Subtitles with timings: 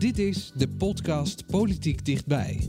[0.00, 2.68] Dit is de podcast Politiek Dichtbij.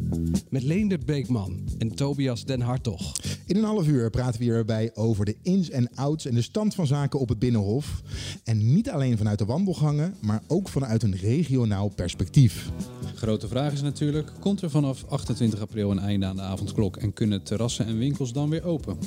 [0.49, 3.11] Met Leendert Beekman en Tobias Den Hartog.
[3.45, 6.75] In een half uur praten we hierbij over de ins en outs en de stand
[6.75, 8.01] van zaken op het Binnenhof.
[8.43, 12.69] En niet alleen vanuit de wandelgangen, maar ook vanuit een regionaal perspectief.
[13.15, 17.13] Grote vraag is natuurlijk, komt er vanaf 28 april een einde aan de avondklok en
[17.13, 18.97] kunnen terrassen en winkels dan weer open?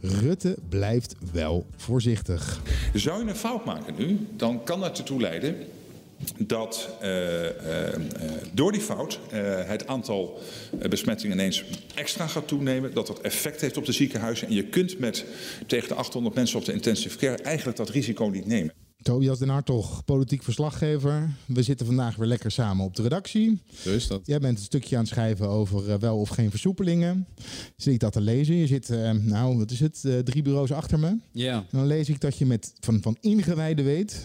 [0.00, 2.62] Rutte blijft wel voorzichtig.
[2.94, 5.56] Zou je een fout maken nu, dan kan dat ertoe leiden
[6.38, 7.50] dat uh, uh,
[8.52, 9.18] door die fout
[9.66, 10.38] het aantal
[10.88, 11.64] besmettingen ineens
[11.94, 12.94] extra gaat toenemen.
[12.94, 14.48] Dat dat effect heeft op de ziekenhuizen.
[14.48, 15.24] En je kunt met
[15.66, 18.72] tegen de 800 mensen op de intensive care eigenlijk dat risico niet nemen.
[19.02, 21.30] Tobias Den Hartog, politiek verslaggever.
[21.46, 23.62] We zitten vandaag weer lekker samen op de redactie.
[23.82, 24.20] Zo is dat.
[24.24, 27.26] Jij bent een stukje aan het schrijven over wel of geen versoepelingen.
[27.76, 28.54] Zit ik dat te lezen?
[28.54, 28.88] Je zit,
[29.22, 31.16] nou, wat is het, drie bureaus achter me.
[31.32, 31.64] Ja.
[31.70, 34.22] Dan lees ik dat je met, van, van ingewijden weet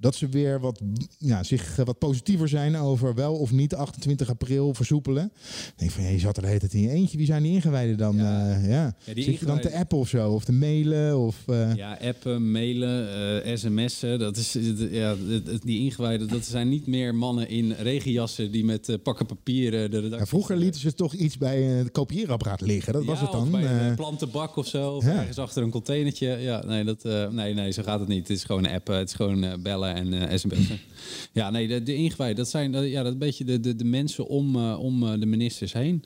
[0.00, 0.80] dat ze weer wat,
[1.18, 5.32] ja, zich wat positiever zijn over wel of niet 28 april versoepelen.
[5.34, 7.16] Ik denk van, je zat er de hele tijd in je eentje.
[7.16, 8.16] Wie zijn die ingewijden dan?
[8.16, 8.56] Ja.
[8.56, 8.96] Uh, ja.
[9.04, 10.30] ja die Zit je dan te appen of zo?
[10.30, 11.18] Of te mailen?
[11.18, 11.74] Of, uh...
[11.74, 14.18] Ja, appen, mailen, uh, sms'en.
[14.18, 14.56] Dat is,
[14.90, 15.16] ja,
[15.62, 20.28] die ingewijden, dat zijn niet meer mannen in regenjassen die met pakken papieren de redactie...
[20.28, 22.92] Vroeger lieten ze toch iets bij het kopieerapparaat liggen.
[22.92, 23.50] Dat was het dan.
[23.50, 24.90] Bij een plantenbak of zo.
[24.90, 26.28] Of ergens achter een containertje.
[26.28, 28.28] Ja, nee, dat, nee, nee, zo gaat het niet.
[28.28, 28.96] Het is gewoon appen.
[28.96, 30.78] Het is gewoon bellen en uh, sms'en.
[31.32, 34.26] ja, nee, de, de ingewijden, dat zijn ja, dat een beetje de, de, de mensen
[34.26, 36.04] om, uh, om de ministers heen.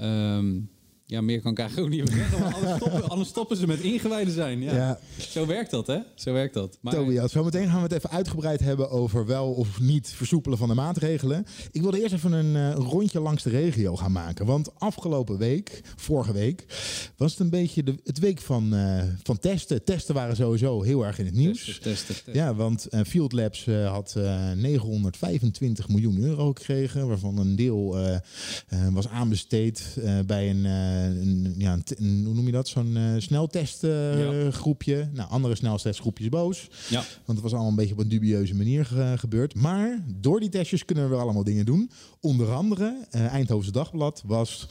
[0.00, 0.68] Um,
[1.08, 2.40] ja, meer kan ik eigenlijk ook niet zeggen.
[2.40, 4.60] Maar anders, stoppen, anders stoppen ze met ingewijden zijn.
[4.60, 4.74] Ja.
[4.74, 4.98] ja.
[5.18, 5.98] Zo werkt dat, hè?
[6.14, 6.78] Zo werkt dat.
[6.80, 6.94] Maar...
[6.94, 10.68] Tobias, zo meteen gaan we het even uitgebreid hebben over wel of niet versoepelen van
[10.68, 11.46] de maatregelen.
[11.70, 14.46] Ik wilde eerst even een uh, rondje langs de regio gaan maken.
[14.46, 16.64] Want afgelopen week, vorige week,
[17.16, 19.84] was het een beetje de, het week van, uh, van testen.
[19.84, 21.64] Testen waren sowieso heel erg in het nieuws.
[21.64, 22.34] Testen, testen, testen.
[22.34, 24.14] Ja, want uh, Field Labs had
[24.54, 27.08] 925 miljoen euro gekregen.
[27.08, 27.96] Waarvan een deel
[28.92, 30.66] was aanbesteed bij een
[31.04, 32.68] een, ja, een, hoe noem je dat?
[32.68, 34.94] Zo'n uh, sneltestgroepje.
[34.94, 35.10] Uh, ja.
[35.12, 36.68] Nou, andere sneltestgroepjes boos.
[36.90, 37.04] Ja.
[37.24, 39.54] Want het was allemaal een beetje op een dubieuze manier ge gebeurd.
[39.54, 41.90] Maar door die testjes kunnen we allemaal dingen doen.
[42.20, 44.66] Onder andere, uh, Eindhovense Dagblad was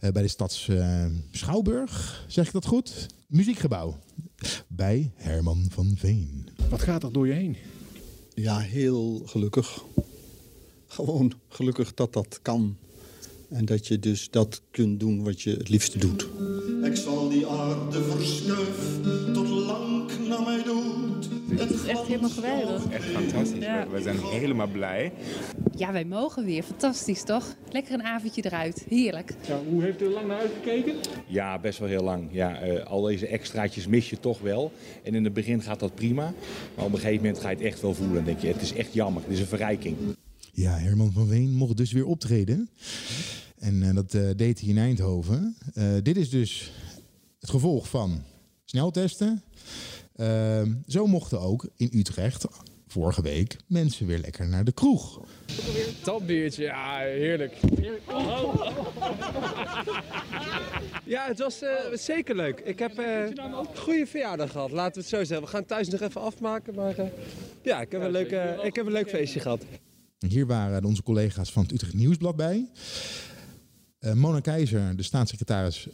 [0.00, 0.70] bij de stads
[1.30, 3.06] Schouwburg, zeg ik dat goed?
[3.26, 3.98] Muziekgebouw.
[4.66, 6.48] Bij Herman van Veen.
[6.70, 7.56] Wat gaat er door je heen?
[8.34, 9.84] Ja, heel gelukkig.
[10.86, 12.76] Gewoon gelukkig dat dat kan.
[13.50, 16.28] En dat je dus dat kunt doen wat je het liefste doet.
[16.82, 21.28] Ik zal die aarde verschuiven tot lang naar mij doet.
[21.50, 22.90] Het is echt helemaal geweldig.
[22.90, 23.64] Echt fantastisch.
[23.64, 23.88] Ja.
[23.88, 25.12] We zijn helemaal blij.
[25.76, 26.62] Ja, wij mogen weer.
[26.62, 27.54] Fantastisch, toch?
[27.70, 28.84] Lekker een avondje eruit.
[28.88, 29.34] Heerlijk.
[29.46, 30.94] Ja, hoe heeft u er lang naar uitgekeken?
[31.26, 32.28] Ja, best wel heel lang.
[32.32, 34.72] Ja, uh, al deze extraatjes mis je toch wel.
[35.02, 36.34] En in het begin gaat dat prima.
[36.74, 38.14] Maar op een gegeven moment ga je het echt wel voelen.
[38.14, 39.22] Dan denk je, het is echt jammer.
[39.22, 39.96] Het is een verrijking.
[40.58, 42.70] Ja, Herman van Veen mocht dus weer optreden.
[43.58, 45.56] En uh, dat uh, deed hij in Eindhoven.
[45.74, 46.72] Uh, dit is dus
[47.40, 48.22] het gevolg van
[48.64, 49.42] sneltesten.
[50.16, 52.44] Ehm, zo mochten ook in Utrecht
[52.86, 55.20] vorige week mensen weer lekker naar de kroeg.
[56.04, 57.56] Dat biertje, ja, heerlijk.
[58.08, 58.70] Oh.
[61.04, 62.60] Ja, het was zeker leuk.
[62.60, 65.46] Ik heb een goede verjaardag gehad, laten we het zo zeggen.
[65.46, 66.94] We gaan thuis nog even afmaken, maar
[67.62, 68.30] ja, ik heb, een leuk,
[68.62, 69.64] ik heb een leuk feestje gehad.
[70.26, 72.68] Hier waren onze collega's van het Utrecht Nieuwsblad bij.
[74.00, 75.88] Uh, Mona Keizer, de staatssecretaris,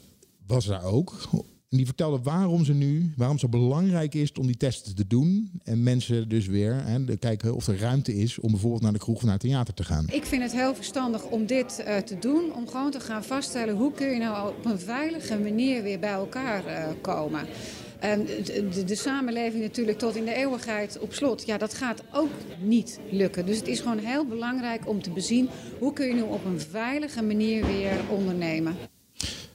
[0.47, 1.29] was daar ook.
[1.69, 5.07] En die vertelde waarom ze nu, waarom het zo belangrijk is om die testen te
[5.07, 5.51] doen.
[5.63, 9.17] En mensen dus weer hè, kijken of er ruimte is om bijvoorbeeld naar de kroeg
[9.17, 10.07] of naar het theater te gaan.
[10.11, 12.55] Ik vind het heel verstandig om dit uh, te doen.
[12.55, 16.13] Om gewoon te gaan vaststellen hoe kun je nou op een veilige manier weer bij
[16.13, 17.47] elkaar uh, komen.
[18.05, 21.47] Um, de, de, de, samenleving natuurlijk tot in de eeuwigheid op slot.
[21.47, 22.31] Ja, dat gaat ook
[22.63, 23.47] niet lukken.
[23.47, 25.49] Dus het is gewoon heel belangrijk om te bezien...
[25.79, 28.77] hoe kun je nu op een veilige manier weer ondernemen.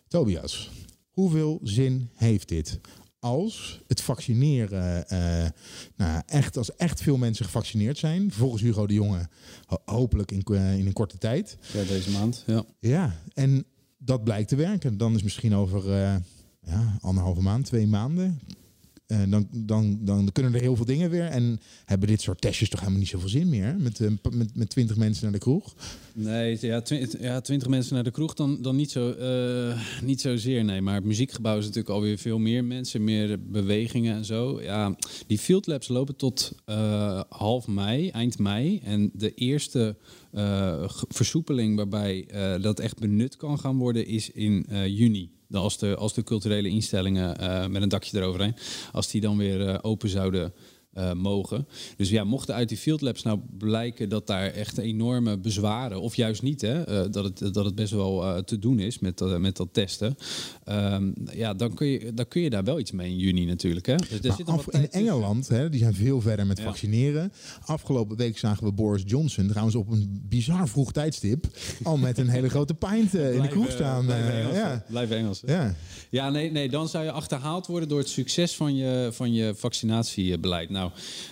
[0.08, 0.72] Tobias,
[1.10, 2.80] hoeveel zin heeft dit?
[3.20, 5.48] Als het vaccineren, uh,
[5.96, 9.28] nou, echt, als echt veel mensen gevaccineerd zijn, volgens Hugo de Jonge,
[9.86, 11.58] hopelijk in, uh, in een korte tijd.
[11.74, 12.66] Ja, deze maand, ja.
[12.80, 13.66] Ja, en
[13.98, 14.98] dat blijkt te werken.
[14.98, 15.88] Dan is misschien over...
[15.88, 16.16] Uh,
[16.70, 18.40] ja, anderhalve maand, twee maanden.
[19.08, 21.26] eh, dan, dan, dan kunnen er heel veel dingen weer.
[21.26, 23.76] En hebben dit soort testjes toch helemaal niet zoveel zin meer?
[23.80, 25.76] Met, eh, p- met, met 20 mensen naar de kroeg.
[26.14, 30.22] Nee, ja, twi- ja, twintig mensen naar de kroeg, dan, dan niet, zo, eh, niet
[30.22, 30.64] zozeer.
[30.64, 34.62] Nee, maar het muziekgebouw is natuurlijk alweer veel meer mensen, meer bewegingen en zo.
[34.62, 34.96] Ja,
[35.28, 36.52] die Field Labs lopen tot
[37.30, 38.80] half mei, eind mei.
[38.84, 39.96] En de eerste
[41.08, 42.28] versoepeling waarbij
[42.62, 45.30] dat echt benut kan gaan worden, is in juni.
[45.52, 48.56] Als de, als de culturele instellingen eh, met een dakje eroverheen,
[48.92, 50.54] als die dan weer eh, open zouden
[50.94, 51.68] eh, mogen.
[51.98, 56.16] Dus ja, mochten uit die field labs nou blijken dat daar echt enorme bezwaren, of
[56.16, 59.18] juist niet, hè, eh, dat, het, dat het best wel eh, te doen is met,
[59.18, 60.18] dat- met dat testen,
[60.64, 63.86] ehm, ja, dan kun, je, dan kun je daar wel iets mee in juni natuurlijk.
[63.86, 63.96] Hè.
[63.96, 64.92] Dus er Maar zit af- in tussen.
[64.92, 66.64] Engeland, hè, die zijn veel verder met Ja.
[66.64, 67.32] vaccineren.
[67.66, 71.46] Afgelopen week zagen we Boris Johnson trouwens op een bizar vroeg tijdstip
[71.84, 74.10] al met een hele grote pint in de kroeg staan.
[74.12, 74.56] Eh, Engels.
[74.56, 74.86] ja.
[75.10, 75.42] Engels.
[75.46, 75.76] Ja.
[76.10, 79.54] Ja, nee, nee, dan zou je achterhaald worden door het succes van je, van je
[79.56, 80.70] vaccinatiebeleid.
[80.70, 80.79] Nou,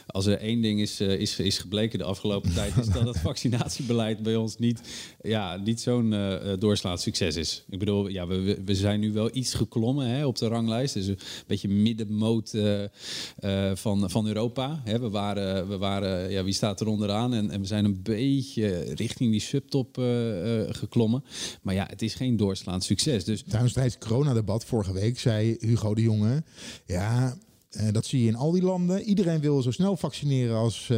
[0.07, 3.19] als er één ding is, eh, is, is gebleken de afgelopen tijd, is dat het
[3.29, 4.81] vaccinatiebeleid bij ons niet,
[5.21, 7.63] ja, niet zo'n eh, doorslaand succes is.
[7.69, 10.93] Ik bedoel, ja, we- we, zijn nu wel iets geklommen hè, op de ranglijst.
[10.93, 12.53] Dus een beetje middenmoot
[13.73, 14.81] van, van Europa.
[14.83, 17.33] Hè, we waren, we waren ja, wie staat er onderaan?
[17.33, 19.95] En, en we zijn een beetje richting die subtop
[20.69, 21.23] geklommen.
[21.61, 23.23] Maar ja, het is geen doorslaand succes.
[23.23, 26.43] Dus Tijdens het coronadebat vorige week zei Hugo de Jonge...
[26.85, 27.37] ja,
[27.91, 29.01] dat zie je in al die landen.
[29.01, 30.91] Iedereen wil zo snel vaccineren als...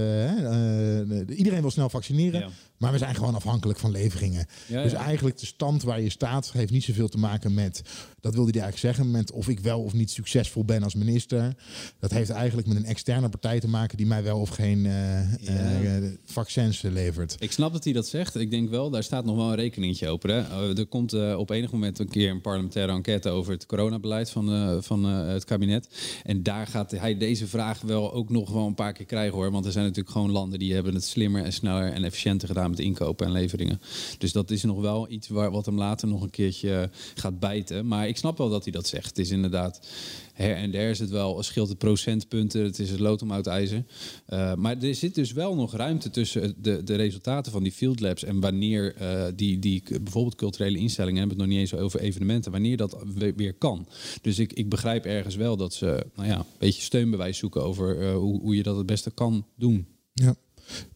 [1.31, 2.39] iedereen wil snel vaccineren.
[2.39, 2.49] Ja.
[2.79, 4.45] Maar we zijn gewoon afhankelijk van leveringen.
[4.67, 6.51] Ja, dus eigenlijk de stand waar je staat...
[6.51, 7.81] heeft niet zoveel te maken met...
[8.21, 9.11] dat wilde hij eigenlijk zeggen...
[9.11, 11.55] met of ik wel of niet succesvol ben als minister.
[11.99, 13.97] Dat heeft eigenlijk met een externe partij te maken...
[13.97, 17.35] die mij wel of geen eh, eh, vaccins eh, levert.
[17.39, 18.35] Ik snap dat hij dat zegt.
[18.35, 20.29] Ik denk wel, daar staat nog wel een rekeningetje open.
[20.29, 20.77] Hè?
[20.77, 25.03] Er komt op enig moment een keer een parlementaire enquête over het coronabeleid van, van
[25.03, 25.89] het kabinet.
[26.23, 29.51] En daar gaat hij deze vraag wel ook nog wel een paar keer krijgen hoor.
[29.51, 32.69] Want er zijn natuurlijk gewoon landen die hebben het slimmer en sneller en efficiënter gedaan
[32.69, 33.81] met inkopen en leveringen.
[34.17, 37.87] Dus dat is nog wel iets waar, wat hem later nog een keertje gaat bijten.
[37.87, 39.07] Maar ik snap wel dat hij dat zegt.
[39.07, 39.87] Het is inderdaad
[40.33, 43.47] her en der is het wel, scheelt het procentpunten, het is het lood om uit
[43.47, 43.83] ijzer.
[44.25, 47.99] Eh, maar er zit dus wel nog ruimte tussen de, de resultaten van die field
[47.99, 51.99] labs en wanneer eh, die, die bijvoorbeeld culturele instellingen, hebben het nog niet eens over
[51.99, 53.87] evenementen, wanneer dat we- weer kan.
[54.21, 58.01] Dus ik, ik begrijp ergens wel dat ze nou ja, een beetje steunbewijs zoeken over
[58.01, 59.85] eh, hoe, hoe je dat het beste kan doen.
[60.13, 60.35] Ja.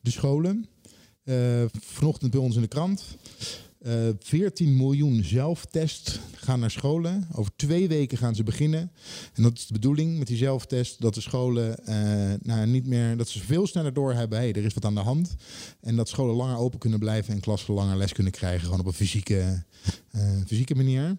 [0.01, 0.67] De scholen.
[1.23, 3.17] Eh, vanochtend bij ons in de krant.
[3.83, 7.27] Eh 14 miljoen zelftest gaan naar scholen.
[7.31, 8.91] Over twee weken gaan ze beginnen.
[9.33, 11.01] En dat is de bedoeling met die zelftest.
[11.01, 13.17] Dat de scholen eh, nou, niet meer.
[13.17, 14.37] Dat ze veel sneller doorhebben.
[14.37, 15.35] Hey, er is wat aan de hand.
[15.81, 17.33] En dat scholen langer open kunnen blijven.
[17.33, 18.63] En klassen langer les kunnen krijgen.
[18.63, 19.63] Gewoon op een fysieke,
[20.11, 21.17] eh, fysieke manier.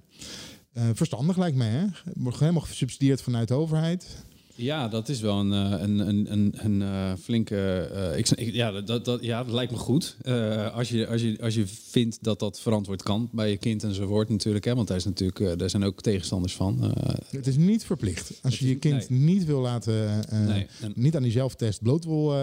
[0.72, 1.70] Eh, verstandig lijkt mij.
[1.70, 1.84] Hè?
[2.14, 4.06] Wordt helemaal gesubsidieerd vanuit de overheid.
[4.56, 7.56] Ja, dat is wel een, eh, een, een, een, een eh, flinke.
[7.80, 10.16] eh, ik, ja, dat, dat, ja, dat lijkt me goed.
[10.74, 14.28] Als, je, als, je, als je vindt dat dat verantwoord kan bij je kind enzovoort,
[14.28, 14.64] natuurlijk.
[14.64, 16.94] Hè, want daar, is natuurlijk, eh, daar zijn ook tegenstanders van.
[17.30, 18.38] Het is niet verplicht.
[18.42, 22.34] Als je je kind niet wil laten, Nee, en- niet aan die zelftest bloot wil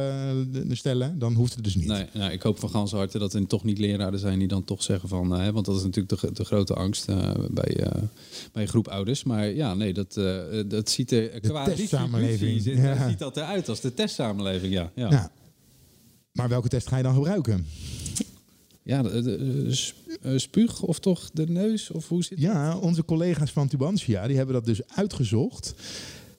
[0.69, 1.85] stellen, dan hoeft het dus niet.
[1.87, 4.63] Nee, nou, ik hoop van ganse harte dat er toch niet leraren zijn die dan
[4.63, 5.35] toch zeggen van...
[5.35, 7.05] eh, want dat is natuurlijk de, de grote angst
[7.51, 7.87] bij,
[8.51, 9.23] bij een groep ouders.
[9.23, 10.13] Maar ja, nee, dat,
[10.67, 11.63] dat ziet er qua
[12.01, 13.09] testsamenleving, ziet, ja.
[13.09, 14.92] ziet dat eruit als de testsamenleving, ja.
[14.95, 15.09] ja.
[15.12, 15.31] Ja.
[16.31, 17.65] Maar welke test ga je dan gebruiken?
[18.83, 21.92] Ja, de, de- de sp- eh, spuug of toch de neus?
[21.92, 25.74] Of hoe zit Ja, onze collega's van Tubantia die hebben dat dus uitgezocht.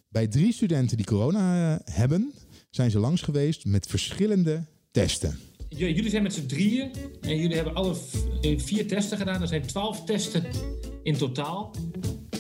[0.09, 2.33] Bij drie studenten die corona eh, hebben,
[2.71, 5.39] zijn ze langs geweest met verschillende testen.
[5.69, 6.91] Jullie zijn met z'n drieën
[7.21, 7.95] en jullie hebben alle
[8.41, 9.41] eh, vier testen gedaan.
[9.43, 10.45] Er zijn twaalf testen
[11.03, 11.75] in totaal.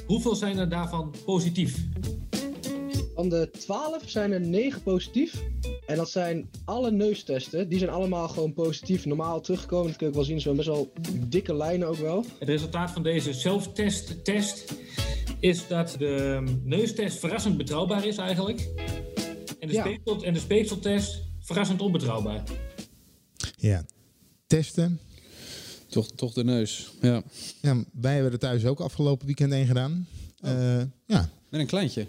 [0.07, 1.79] Hoeveel zijn er daarvan positief?
[3.14, 5.42] Van de 12 zijn er 9 positief.
[5.87, 7.69] En dat zijn alle neustesten.
[7.69, 9.87] Die zijn allemaal gewoon positief normaal teruggekomen.
[9.87, 10.40] Dat kun je ook wel zien.
[10.40, 10.92] Zo best wel
[11.28, 12.25] dikke lijnen ook wel.
[12.38, 14.75] Het resultaat van deze zelftest test
[15.40, 18.69] is dat de neustest verrassend betrouwbaar is eigenlijk.
[19.59, 19.81] En de, Ja.
[19.85, 22.42] speeksel, en de speekseltest verrassend onbetrouwbaar.
[23.57, 23.85] Ja,
[24.47, 25.00] testen.
[25.88, 27.23] Toch, toch de neus, ja.
[27.62, 27.85] ja.
[27.92, 30.07] Wij hebben er thuis ook afgelopen weekend een gedaan.
[30.40, 31.31] Eh, ja.
[31.49, 32.07] Met een kleintje.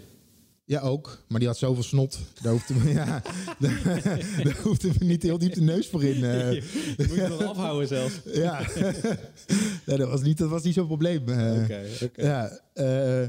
[0.66, 1.24] Ja, ook.
[1.28, 2.18] Maar die had zoveel snot.
[2.42, 3.22] Daar hoefde we, ja,
[3.58, 6.24] daar, hoefde we niet heel diep de neus voor in.
[6.24, 6.52] eh.
[6.52, 6.62] Je
[7.08, 8.14] moet je wel afhouden zelfs.
[8.34, 8.66] Ja,
[9.86, 11.28] nee, dat was niet, dat was niet zo'n probleem.
[11.28, 11.62] eh.
[11.62, 12.22] Oké, oké.
[12.26, 13.28] Ja, eh,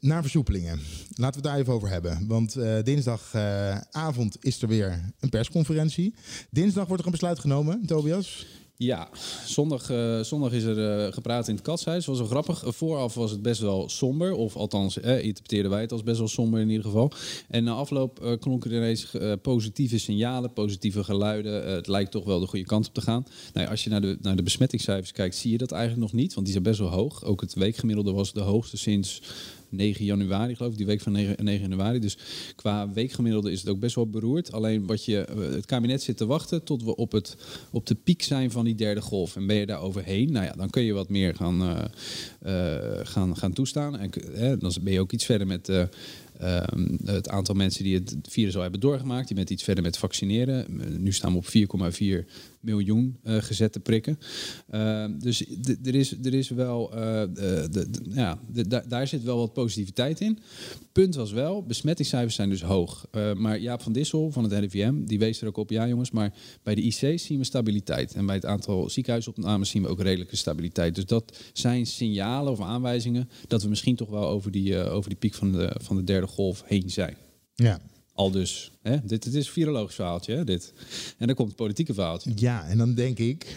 [0.00, 0.78] naar versoepelingen.
[1.14, 2.26] Laten we het daar even over hebben.
[2.26, 6.14] Want eh, dinsdagavond is er weer een persconferentie.
[6.50, 8.46] Dinsdag wordt er een besluit genomen, Tobias.
[8.78, 9.08] Ja,
[9.44, 12.06] zondag, eh, zondag is er eh, gepraat in het katshuis.
[12.06, 12.64] was wel grappig.
[12.66, 14.32] Vooraf was het best wel somber.
[14.32, 17.12] Of althans, interpreteerden wij het als best wel somber in ieder geval.
[17.48, 19.06] En na afloop eh, klonken er ineens
[19.42, 21.66] positieve signalen, positieve geluiden.
[21.74, 23.26] Het lijkt toch wel de goede kant op te gaan.
[23.52, 26.34] Nou, als je naar de, naar de besmettingscijfers kijkt, zie je dat eigenlijk nog niet.
[26.34, 27.24] Want die zijn best wel hoog.
[27.24, 29.22] Ook het weekgemiddelde was de hoogste sinds
[29.68, 31.98] 9 januari, geloof ik, die week van 9, 9 januari.
[31.98, 32.18] Dus
[32.56, 34.52] qua weekgemiddelde is het ook best wel beroerd.
[34.52, 37.36] Alleen wat je, eh, het kabinet zit te wachten tot we op, het,
[37.70, 39.36] op de piek zijn van die derde golf.
[39.36, 41.84] En ben je daar overheen, nou ja, dan kun je wat meer gaan, eh,
[42.40, 43.98] eh, gaan, gaan toestaan.
[43.98, 44.10] En
[44.58, 45.68] dan ben je ook iets verder met.
[45.68, 45.82] eh,
[46.38, 49.28] ehm, het aantal mensen die het virus al hebben doorgemaakt.
[49.28, 50.66] Je bent iets verder met vaccineren.
[51.02, 52.26] Nu staan we op 4,4
[52.66, 54.18] miljoen eh, gezette prikken.
[54.70, 55.44] Ehm, dus
[55.84, 56.98] er is, er is wel, eh,
[57.30, 58.38] de, ja,
[58.88, 60.38] daar zit wel wat positiviteit in.
[60.92, 63.06] Punt was wel, besmettingscijfers zijn dus hoog.
[63.10, 66.10] Eh, maar Jaap van Dissel van het RIVM, die wees er ook op, ja jongens,
[66.10, 66.32] maar
[66.62, 68.14] bij de IC's zien we stabiliteit.
[68.14, 70.94] En bij het aantal ziekenhuisopnames zien we ook redelijke stabiliteit.
[70.94, 75.18] Dus dat zijn signalen of aanwijzingen dat we misschien toch wel over die, over die
[75.18, 77.16] piek van de, van de derde golf heen zijn.
[77.54, 77.80] Ja.
[78.16, 78.96] Al dus, hè?
[79.04, 80.72] Dit, dit is een virologisch verhaaltje, hè, dit.
[81.18, 82.32] En dan komt het politieke verhaaltje.
[82.34, 83.56] Ja, en dan denk ik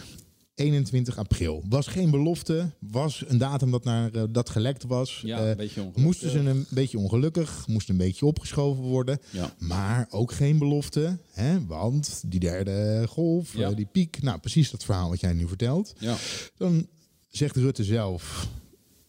[0.55, 1.63] 21 april.
[1.69, 5.21] Was geen belofte, was een datum dat, naar, eh, dat gelekt was.
[5.23, 6.03] Ja, Eh, een beetje ongelukkig.
[6.03, 9.19] Moesten ze een beetje ongelukkig, moest een beetje opgeschoven worden.
[9.29, 9.53] Ja.
[9.59, 11.65] Maar ook geen belofte, hè?
[11.65, 13.69] want die derde golf, Ja.
[13.69, 14.21] eh, die piek.
[14.21, 15.93] Nou, precies dat verhaal wat jij nu vertelt.
[15.99, 16.15] Ja.
[16.57, 16.87] Dan
[17.29, 18.47] zegt Rutte zelf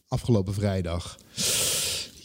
[0.09, 1.19] afgelopen vrijdag...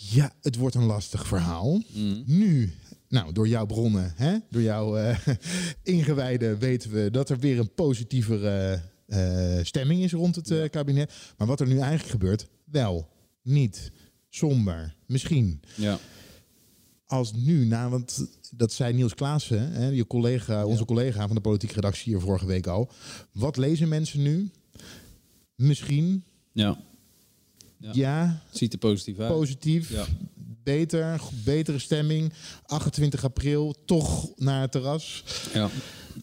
[0.09, 1.81] Ja, het wordt een lastig verhaal.
[1.93, 2.23] Mm.
[2.25, 2.73] Nu,
[3.15, 5.17] nou, door jouw bronnen, hè, door jouw eh
[5.83, 11.13] ingewijden weten we dat er weer een positievere eh, stemming is rond het eh, kabinet.
[11.37, 13.09] Maar wat er nu eigenlijk gebeurt, wel,
[13.41, 13.91] niet,
[14.29, 15.61] somber, misschien.
[15.75, 15.99] Ja.
[17.05, 21.41] Als nu, nou, want dat zei Niels Klaassen, hè, je collega, onze collega van de
[21.41, 22.89] politieke redactie hier vorige week al.
[23.31, 24.49] Wat lezen mensen nu?
[25.55, 26.77] Misschien, Ja.
[27.77, 29.31] ja, Ziet er positief uit.
[29.33, 30.05] positief, Ja.
[30.65, 32.33] Beter, betere stemming.
[32.65, 35.23] 28 april, toch naar het terras.
[35.53, 35.69] Ja.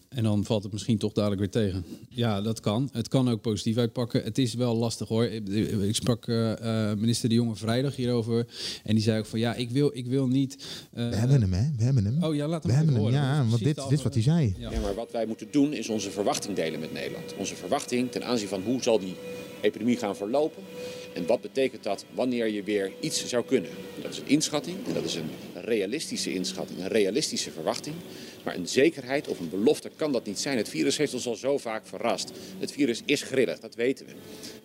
[0.09, 1.85] En dan valt het misschien toch dadelijk weer tegen.
[2.09, 2.89] Ja, dat kan.
[2.91, 4.23] Het kan ook positief uitpakken.
[4.23, 5.25] Het is wel lastig hoor.
[5.25, 8.45] Ik, sprak eh, eh, minister De Jonge vrijdag hierover.
[8.83, 10.57] En die zei ook van ja, ik wil, ik wil niet.
[10.93, 11.63] eh, We hebben hem, hè?
[11.77, 12.23] We hebben hem.
[12.23, 13.19] Oh ja, laat hem We hebben hem, horen.
[13.19, 13.37] ja.
[13.49, 14.55] Want dit, dit is wat hij zei.
[14.57, 14.71] Ja.
[14.71, 17.33] Ja, maar wat wij moeten doen is onze verwachting delen met Nederland.
[17.37, 19.15] Onze verwachting ten aanzien van hoe zal die
[19.61, 20.63] epidemie gaan verlopen.
[21.13, 23.69] En wat betekent dat wanneer je weer iets zou kunnen.
[24.01, 27.95] Dat is een inschatting en dat is een realistische inschatting, een realistische verwachting.
[28.43, 30.57] Maar een zekerheid of een belofte kan dat niet zijn.
[30.57, 32.31] Het virus heeft ons al zo vaak verrast.
[32.59, 34.11] Het virus is grillig, dat weten we.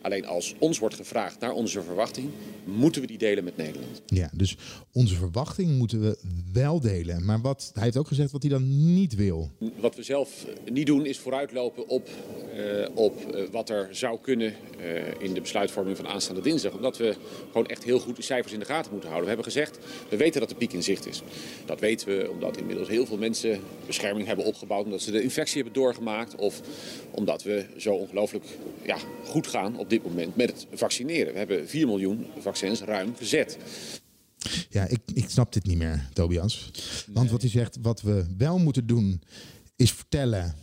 [0.00, 2.30] Alleen als ons wordt gevraagd naar onze verwachting,
[2.64, 4.02] moeten we die delen met Nederland.
[4.06, 4.56] Ja, dus
[4.92, 6.18] onze verwachting moeten we
[6.52, 7.24] wel delen.
[7.24, 9.50] Maar wat, hij heeft ook gezegd wat hij dan niet wil.
[9.80, 12.08] Wat we zelf eh, niet doen is vooruitlopen op,
[12.54, 14.54] eh, op eh, wat er zou kunnen
[15.18, 16.72] in de besluitvorming van aanstaande dinsdag.
[16.72, 17.16] Omdat we
[17.46, 19.30] gewoon echt heel goed de cijfers in de gaten moeten houden.
[19.30, 21.22] We hebben gezegd, we weten dat de piek in zicht is.
[21.66, 24.84] Dat weten we omdat inmiddels heel veel mensen bescherming hebben opgebouwd.
[24.84, 26.34] Omdat ze de infectie hebben doorgemaakt.
[26.34, 26.60] Of
[27.10, 28.44] omdat we zo ongelooflijk
[28.84, 31.32] ja, goed gaan op dit moment met het vaccineren.
[31.32, 33.58] We hebben 4 miljoen vaccins ruim gezet.
[34.70, 36.70] Ja, ik, ik snap dit niet meer, Tobias.
[37.12, 39.22] Want wat hij zegt, wat we wel moeten doen,
[39.76, 40.54] is vertellen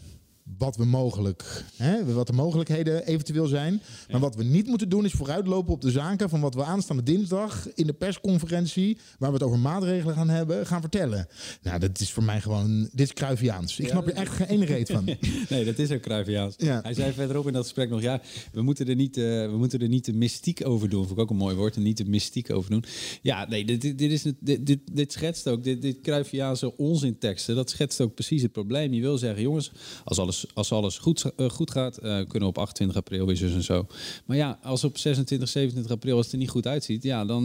[0.58, 3.82] wat we mogelijk, hè, wat de mogelijkheden eventueel zijn.
[4.12, 7.04] Maar wat we niet moeten doen, is vooruitlopen op de zaken van wat we aanstaande
[7.04, 11.28] dinsdag in de persconferentie, waar we het over maatregelen gaan hebben, gaan vertellen.
[11.62, 13.80] Nou, dat is voor mij gewoon, dit is Cruyffiaans.
[13.80, 15.06] Ik Ja, snap er echt geen ene reet van.
[15.50, 16.56] nee, dat is ook Cruyffiaans.
[16.58, 16.80] Ja.
[16.84, 18.22] Hij zei verderop in dat gesprek nog, ja,
[18.52, 21.00] we moeten er niet, eh, we moeten er niet de mystiek over doen.
[21.06, 22.84] Vond ik ook een mooi woord, er niet de mystiek over doen.
[23.22, 27.56] Ja, nee, dit, dit, is, het- dit, dit, dit schetst ook, dit, dit Cruyffiaanse onzinteksten,
[27.56, 28.94] dat schetst ook precies het probleem.
[28.94, 29.72] Je wil zeggen, jongens,
[30.04, 33.38] als alles, als alles goed, eh, goed gaat, eh, kunnen we op 28 april weer
[33.38, 33.88] zus en zo.
[34.26, 37.44] Maar ja, als op 26, 27 april als het er niet goed uitziet, ja, dan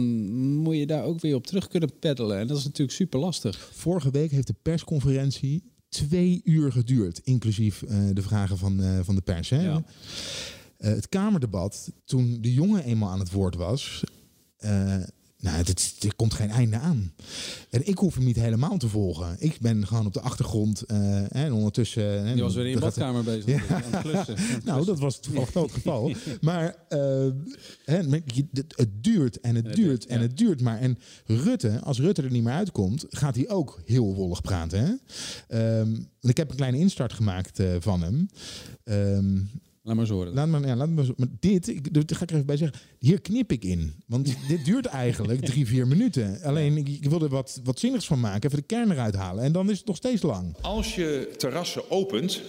[0.55, 2.39] moet je daar ook weer op terug kunnen peddelen.
[2.39, 3.69] En dat is natuurlijk super lastig.
[3.73, 9.21] Vorige week heeft de persconferentie twee uur geduurd, inclusief eh, de vragen van, van de
[9.21, 9.49] pers.
[9.49, 9.61] Hè?
[9.61, 9.83] Ja.
[10.77, 14.03] Het Kamerdebat, toen de jongen eenmaal aan het woord was,
[15.41, 17.13] nou, het, er komt geen einde aan.
[17.69, 19.35] En ik hoef hem niet helemaal te volgen.
[19.39, 22.25] Ik ben gewoon op de achtergrond eh, en ondertussen...
[22.25, 23.45] eh, Die was weer in je er badkamer bezig.
[23.69, 23.75] Ja.
[23.75, 24.37] Aan het klussen.
[24.37, 26.11] Aan het nou, dat was toevallig wel het geval.
[26.41, 26.97] Maar eh,
[28.25, 30.79] je- het, duurt en het duurt en het duurt maar.
[30.79, 34.79] En Rutte, als Rutte er niet meer uitkomt, gaat hij ook heel wollig praten.
[34.79, 34.93] Hè?
[35.79, 38.29] Ehm, ik heb een kleine instart gemaakt van hem.
[38.83, 39.37] Ehm,
[39.83, 40.33] Laat maar eens horen.
[40.33, 42.57] Laat maar, ja, laat maar, zo- maar dit, ik, daar ga ik er even bij
[42.57, 42.79] zeggen.
[42.99, 43.93] Hier knip ik in.
[44.07, 46.41] Want dit duurt eigenlijk drie, vier minuten.
[46.43, 48.49] Alleen, ik, ik wil er wat, wat zinnigs van maken.
[48.49, 49.43] Even de kern eruit halen.
[49.43, 50.55] En dan is het nog steeds lang.
[50.61, 52.41] Als je terrassen opent,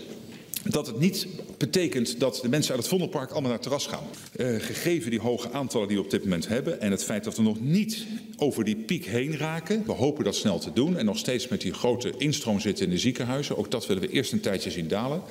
[0.62, 1.26] dat het niet
[1.58, 4.04] betekent dat de mensen uit het Vondelpark allemaal naar terras gaan.
[4.36, 7.36] Uh, gegeven die hoge aantallen die we op dit moment hebben en het feit dat
[7.36, 11.04] we nog niet over die piek heen raken, we hopen dat snel te doen en
[11.04, 14.32] nog steeds met die grote instroom zitten in de ziekenhuizen, ook dat willen we eerst
[14.32, 15.22] een tijdje zien dalen,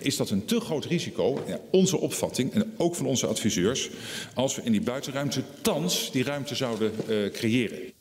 [0.00, 3.90] is dat een te groot risico, ja, onze opvatting en ook van onze adviseurs,
[4.34, 7.93] als we in die buitenruimte thans die ruimte zouden uh, creëren.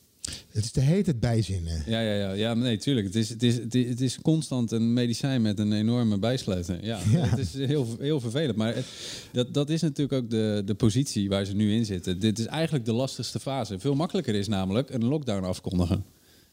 [0.50, 1.84] Het is de heet het bijzinnen.
[1.86, 3.06] Ja, ja, ja, ja nee, tuurlijk.
[3.06, 6.86] Het is, het, is, het, is, het is constant een medicijn met een enorme bijsluiter.
[6.86, 7.26] Ja, Ja.
[7.26, 8.58] het is heel, heel vervelend.
[8.58, 8.86] Maar het-
[9.32, 12.20] dat, dat is natuurlijk ook de, de positie waar ze nu in zitten.
[12.20, 13.80] Dit is eigenlijk de lastigste fase.
[13.80, 16.04] Veel makkelijker is namelijk een lockdown afkondigen.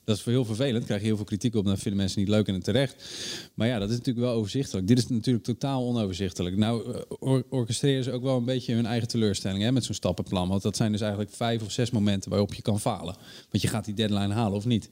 [0.05, 0.85] Dat is heel vervelend.
[0.85, 1.65] Krijg je heel veel kritiek op.
[1.65, 3.05] Dan vinden mensen niet leuk en terecht.
[3.55, 4.87] Maar ja, dat is natuurlijk wel overzichtelijk.
[4.87, 6.57] Dit is natuurlijk totaal onoverzichtelijk.
[6.57, 9.95] Nou, eh, or- orchestreren ze ook wel een beetje hun eigen teleurstelling hè, met zo'n
[9.95, 10.49] stappenplan.
[10.49, 13.17] Want dat zijn dus eigenlijk vijf of zes momenten waarop je kan falen.
[13.51, 14.89] Want je gaat die deadline halen of niet.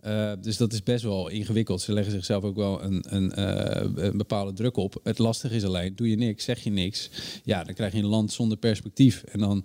[0.00, 1.80] Eh, dus dat is best wel ingewikkeld.
[1.80, 5.00] Ze leggen zichzelf ook wel een, een, eh, een bepaalde druk op.
[5.02, 7.10] Het lastige is alleen, doe je niks, zeg je niks.
[7.44, 9.22] Ja, dan krijg je een land zonder perspectief.
[9.22, 9.64] En dan,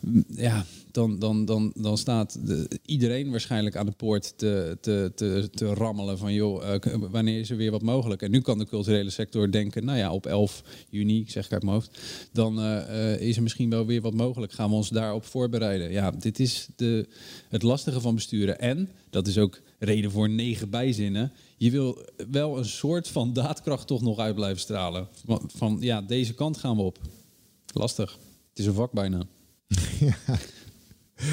[0.00, 5.12] mm, ja, dan, dan, dan, dan staat de- iedereen waarschijnlijk aan de poort te, te,
[5.14, 8.22] te, te rammelen van joh, eh, wanneer is er weer wat mogelijk?
[8.22, 11.52] En nu kan de culturele sector denken, nou ja, op 11 juni, ik zeg ik
[11.52, 12.00] uit mijn hoofd,
[12.32, 14.52] dan eh, eh, is er misschien wel weer wat mogelijk.
[14.52, 15.90] Gaan we ons daarop voorbereiden?
[15.90, 17.08] Ja, dit is de,
[17.48, 18.58] het lastige van besturen.
[18.58, 23.86] En, dat is ook reden voor negen bijzinnen, je wil wel een soort van daadkracht
[23.86, 25.08] toch nog uit blijven stralen.
[25.24, 26.98] Van, van ja, deze kant gaan we op.
[27.72, 28.18] Lastig.
[28.48, 29.22] Het is een vak bijna.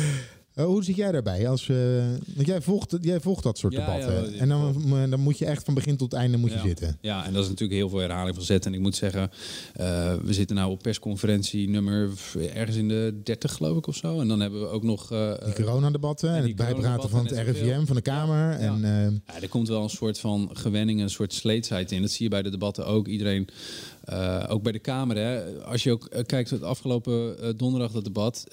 [0.53, 1.49] Eh, hoe zit jij daarbij?
[1.49, 1.75] Als, eh,
[2.35, 4.33] want jij volgt, jij volgt dat soort Ja, debatten.
[4.33, 6.63] ja, en dan, eh, dan moet je echt van begin tot einde moet je ja.
[6.63, 6.97] zitten.
[7.01, 8.71] Ja, en dat is natuurlijk heel veel herhaling van zetten.
[8.71, 9.29] En ik moet zeggen,
[10.23, 12.09] we zitten nou op persconferentie nummer
[12.53, 14.19] ergens in de 30 geloof ik of zo.
[14.19, 15.07] En dan hebben we ook nog...
[15.07, 18.51] Die coronadebatten en, die het bijpraten van het RIVM, van de Kamer.
[18.51, 18.81] En,
[19.27, 22.01] Ja, er komt wel een soort van gewenning, een soort sleetsheid in.
[22.01, 23.07] Dat zie je bij de debatten ook.
[23.07, 23.47] Iedereen,
[24.03, 25.17] eh, ook bij de Kamer.
[25.17, 25.63] Hè.
[25.63, 28.45] Als je ook eh, kijkt, het afgelopen eh, donderdag dat debat.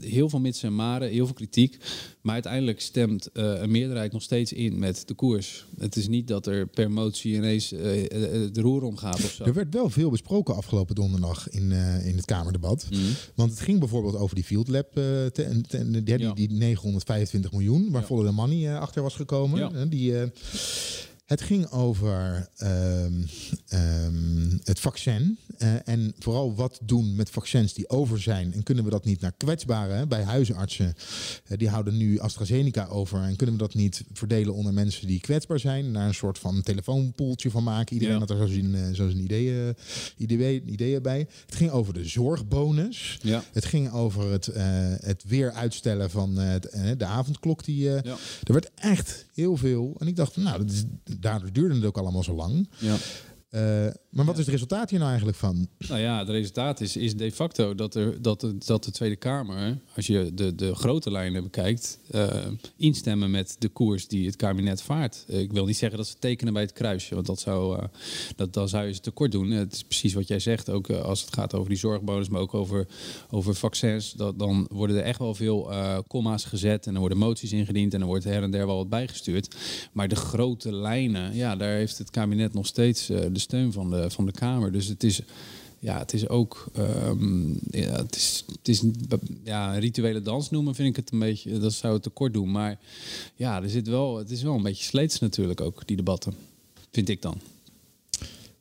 [0.00, 1.76] heel veel mitsen en maren, heel veel kritiek.
[2.20, 5.66] Maar uiteindelijk stemt een meerderheid nog steeds in met de koers.
[5.78, 9.44] Het is niet dat er per motie ineens de roer omgaat of zo.
[9.44, 11.72] Er werd wel veel besproken afgelopen donderdag in,
[12.04, 12.86] in het Kamerdebat.
[12.90, 13.00] Mhm.
[13.34, 17.52] Want het ging bijvoorbeeld over die Field Lab, eh, te- te- die, die, die 925
[17.52, 19.58] miljoen, waar Volle de Money achter was gekomen.
[19.58, 19.84] Ja.
[19.84, 20.14] Die,
[21.24, 23.12] het ging over ehm,
[23.68, 25.38] ehm, het vaccin.
[25.58, 28.52] eh, en vooral wat doen met vaccins die over zijn.
[28.54, 30.94] En kunnen we dat niet naar kwetsbaren hè, bij huisartsen?
[31.46, 33.22] eh, die houden nu AstraZeneca over.
[33.22, 35.90] En kunnen we dat niet verdelen onder mensen die kwetsbaar zijn?
[35.90, 37.94] Naar een soort van telefoonpoeltje van maken.
[37.94, 39.74] Iedereen had er zo zijn, eh, zo zijn ideeën,
[40.16, 41.26] ideeën, ideeën bij.
[41.46, 43.18] Het ging over de zorgbonus.
[43.22, 43.44] Ja.
[43.52, 44.50] Het ging over het,
[45.04, 47.64] het weer uitstellen van de avondklok.
[47.64, 49.94] Die, Er werd echt heel veel.
[49.98, 50.82] En ik dacht, nou, dat is,
[51.20, 52.70] daardoor duurde het ook allemaal zo lang.
[52.78, 52.96] Ja.
[53.48, 55.68] Eh, maar wat is het resultaat hier nou eigenlijk van?
[55.88, 59.16] Nou ja, het resultaat is, is de facto dat, er, dat, de, dat de Tweede
[59.16, 62.26] Kamer, als je de, de grote lijnen bekijkt, eh,
[62.76, 65.24] instemmen met de koers die het kabinet vaart.
[65.28, 67.84] Eh, ik wil niet zeggen dat ze tekenen bij het kruisje, want dat zou, eh,
[68.36, 69.50] dat, dan zou je ze tekort doen.
[69.50, 72.54] Het is precies wat jij zegt, ook als het gaat over die zorgbonus, maar ook
[72.54, 72.86] over,
[73.30, 74.12] over vaccins.
[74.12, 75.72] Dat, dan worden er echt wel veel
[76.08, 78.88] comma's gezet en er worden moties ingediend en er wordt her en der wel wat
[78.88, 79.56] bijgestuurd.
[79.92, 84.03] Maar de grote lijnen, ja, daar heeft het kabinet nog steeds de steun van de,
[84.12, 84.72] van de Kamer.
[84.72, 85.20] Dus het is,
[85.78, 88.82] ja, het is ook ehm, ja, het is, het is
[89.44, 91.58] ja, rituele dans noemen, vind ik het een beetje.
[91.58, 92.50] Dat zou het tekort doen.
[92.50, 92.78] Maar
[93.34, 96.34] ja, er zit wel, het is wel een beetje sleets natuurlijk ook, die debatten.
[96.90, 97.40] Vind ik dan.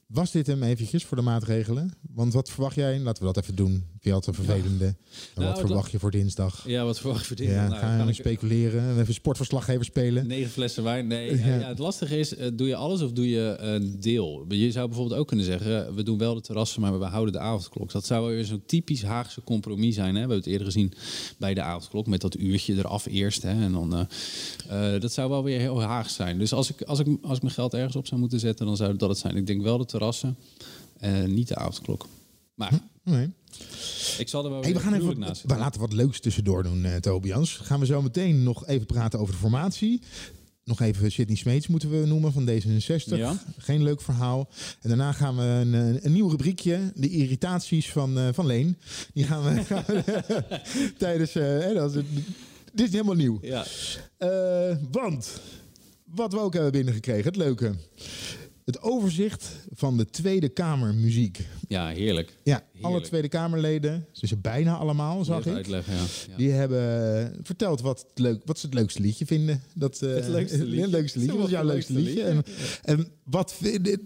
[0.08, 1.94] Was dit hem eventjes voor de maatregelen?
[2.02, 3.00] Want wat verwacht jij?
[3.00, 3.84] Laten we dat even doen.
[4.04, 4.86] Je altijd een vervelende.
[4.86, 4.96] En
[5.36, 6.64] Nou, wat het verwacht je voor dinsdag?
[6.68, 7.62] Ja, wat verwacht je voor dinsdag?
[7.62, 9.00] Ja, Nou, gaan kan we ik- speculeren?
[9.00, 10.28] Even sportverslaggever spelen?
[10.28, 11.08] Negen flessen wijn.
[11.08, 11.46] Nee, Ja.
[11.48, 11.60] ja.
[11.60, 14.46] ja, het lastige is, eh, doe je alles of doe je een deel?
[14.50, 17.40] Je zou bijvoorbeeld ook kunnen zeggen, we doen wel de terrassen, maar we houden de
[17.40, 17.92] avondklok.
[17.92, 20.08] Dat zou weer zo'n typisch Haagse compromis zijn.
[20.08, 20.14] Hè?
[20.14, 20.94] We hebben het eerder gezien
[21.38, 23.42] bij de avondklok, met dat uurtje eraf eerst.
[23.42, 23.62] Hè?
[23.64, 24.08] En dan,
[24.70, 26.38] eh, eh, dat zou wel weer heel Haags zijn.
[26.38, 28.76] Dus als ik, als, ik, als ik mijn geld ergens op zou moeten zetten, dan
[28.78, 29.36] zou dat het zijn.
[29.36, 30.36] Ik denk wel de terrassen,
[31.00, 32.08] eh, niet de avondklok.
[32.56, 33.34] Maar Nee.
[34.18, 36.86] ik zal er wel Hey, we gaan even wat, we laten wat leuks tussendoor doen,
[36.86, 37.52] eh Tobias.
[37.52, 40.02] Gaan we zo meteen nog even praten over de formatie.
[40.64, 43.18] Nog even Sidney Smeets moeten we noemen van D66.
[43.18, 43.38] Ja.
[43.58, 44.50] Geen leuk verhaal.
[44.82, 46.92] En daarna gaan we een, eh, een nieuw rubriekje.
[46.96, 48.78] De irritaties van, eh, van Leen.
[49.14, 50.62] Die gaan we, gaan we
[50.98, 51.34] tijdens...
[51.74, 52.04] dat is
[52.74, 53.40] dit is helemaal nieuw.
[53.42, 53.66] Ja.
[54.92, 55.42] Want
[56.04, 57.76] wat we ook hebben binnengekregen, het leuke.
[58.66, 61.48] Het overzicht van de Tweede Kamer muziek.
[61.68, 62.38] Ja, heerlijk.
[62.44, 63.02] Ja, alle.
[63.02, 65.54] Tweede Kamerleden, ze zijn bijna allemaal, zag ik.
[65.54, 66.00] uitleggen, ja.
[66.30, 66.38] Ja.
[66.38, 69.62] Die hebben verteld wat, het leuk, wat ze het leukste liedje vinden.
[69.74, 70.82] Dat, eh, Het leukste liedje.
[70.82, 71.36] Het leukste liedje.
[71.38, 72.24] Wat is jouw leukste leukste liedje?
[72.30, 72.54] En, liedje.
[72.82, 73.98] en wat vind-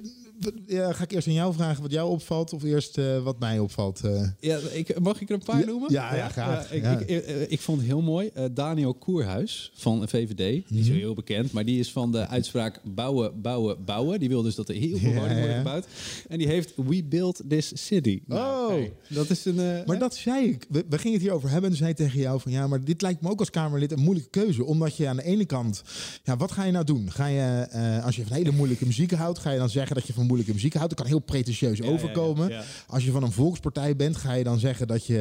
[0.68, 3.60] ja, ga ik eerst aan jou vragen wat jou opvalt of eerst eh, wat mij
[3.60, 4.02] opvalt?
[4.04, 4.28] eh?
[4.40, 5.92] Ja, ik, mag ik er een paar noemen?
[5.94, 6.72] ja, ja, graag.
[6.74, 7.00] ik, Ja.
[7.00, 8.30] Ik, eh, ik vond het heel mooi.
[8.52, 11.00] Daniel Koerhuis van VVD, niet zo Mhm.
[11.00, 14.20] heel bekend, maar die is van de uitspraak bouwen, bouwen, bouwen.
[14.20, 15.86] Die wil dus dat er heel veel woningen worden gebouwd.
[16.30, 18.22] En die heeft We Build This City.
[18.26, 18.70] Nou, Oh.
[18.70, 19.84] hey, dat is een...
[19.86, 20.66] Maar dat zei ik.
[20.70, 23.22] We, we gingen het hierover hebben en zei tegen jou van ja, maar dit lijkt
[23.22, 24.64] me ook als Kamerlid een moeilijke keuze.
[24.66, 25.84] Omdat je aan de ene kant,
[26.24, 27.12] ja, wat ga je nou doen?
[27.12, 27.68] Ga je,
[28.04, 30.54] als je van hele moeilijke muziek houdt, ga je dan zeggen dat je van moeilijke
[30.54, 30.90] muziek houdt?
[30.90, 32.64] Dat kan heel pretentieus overkomen.
[32.88, 35.20] Als je van een volkspartij bent, ga je dan zeggen dat je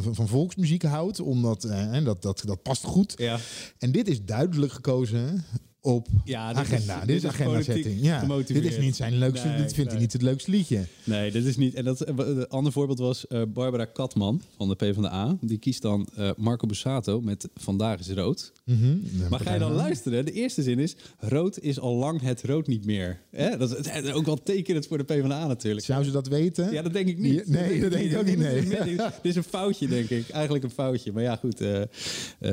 [0.00, 3.14] eh, van- volksmuziek houdt, omdat en dat, dat, dat past goed.
[3.16, 3.38] Ja.
[3.78, 5.44] En dit is duidelijk gekozen
[5.80, 6.98] op Ja, dit agenda.
[6.98, 8.00] dit, dit is is agenda politiek setting.
[8.02, 10.84] Ja, dit is niet zijn leukste, Nee, dit vindt hij niet het leukste liedje.
[11.04, 11.74] Nee, dit is niet.
[11.74, 15.36] En dat, eh, een ander voorbeeld was eh, Barbara Katman van de PvdA.
[15.40, 18.52] Die kiest dan eh, Marco Bussato met Vandaag is rood.
[18.64, 18.96] Mhm.
[19.30, 20.24] Maar ga je dan luisteren?
[20.24, 23.20] De eerste zin is: rood is al lang het rood niet meer.
[23.30, 23.56] Hè?
[23.56, 25.86] Dat is ook wel tekenend voor de PvdA natuurlijk.
[25.86, 26.72] Zou ze dat weten?
[26.72, 27.48] Ja, dat denk ik niet.
[27.48, 28.60] Nee, dat denk ik ook niet, nee.
[28.60, 30.28] Dit is- Dit is een foutje, denk ik.
[30.28, 31.12] Eigenlijk een foutje.
[31.12, 31.58] Maar ja, goed,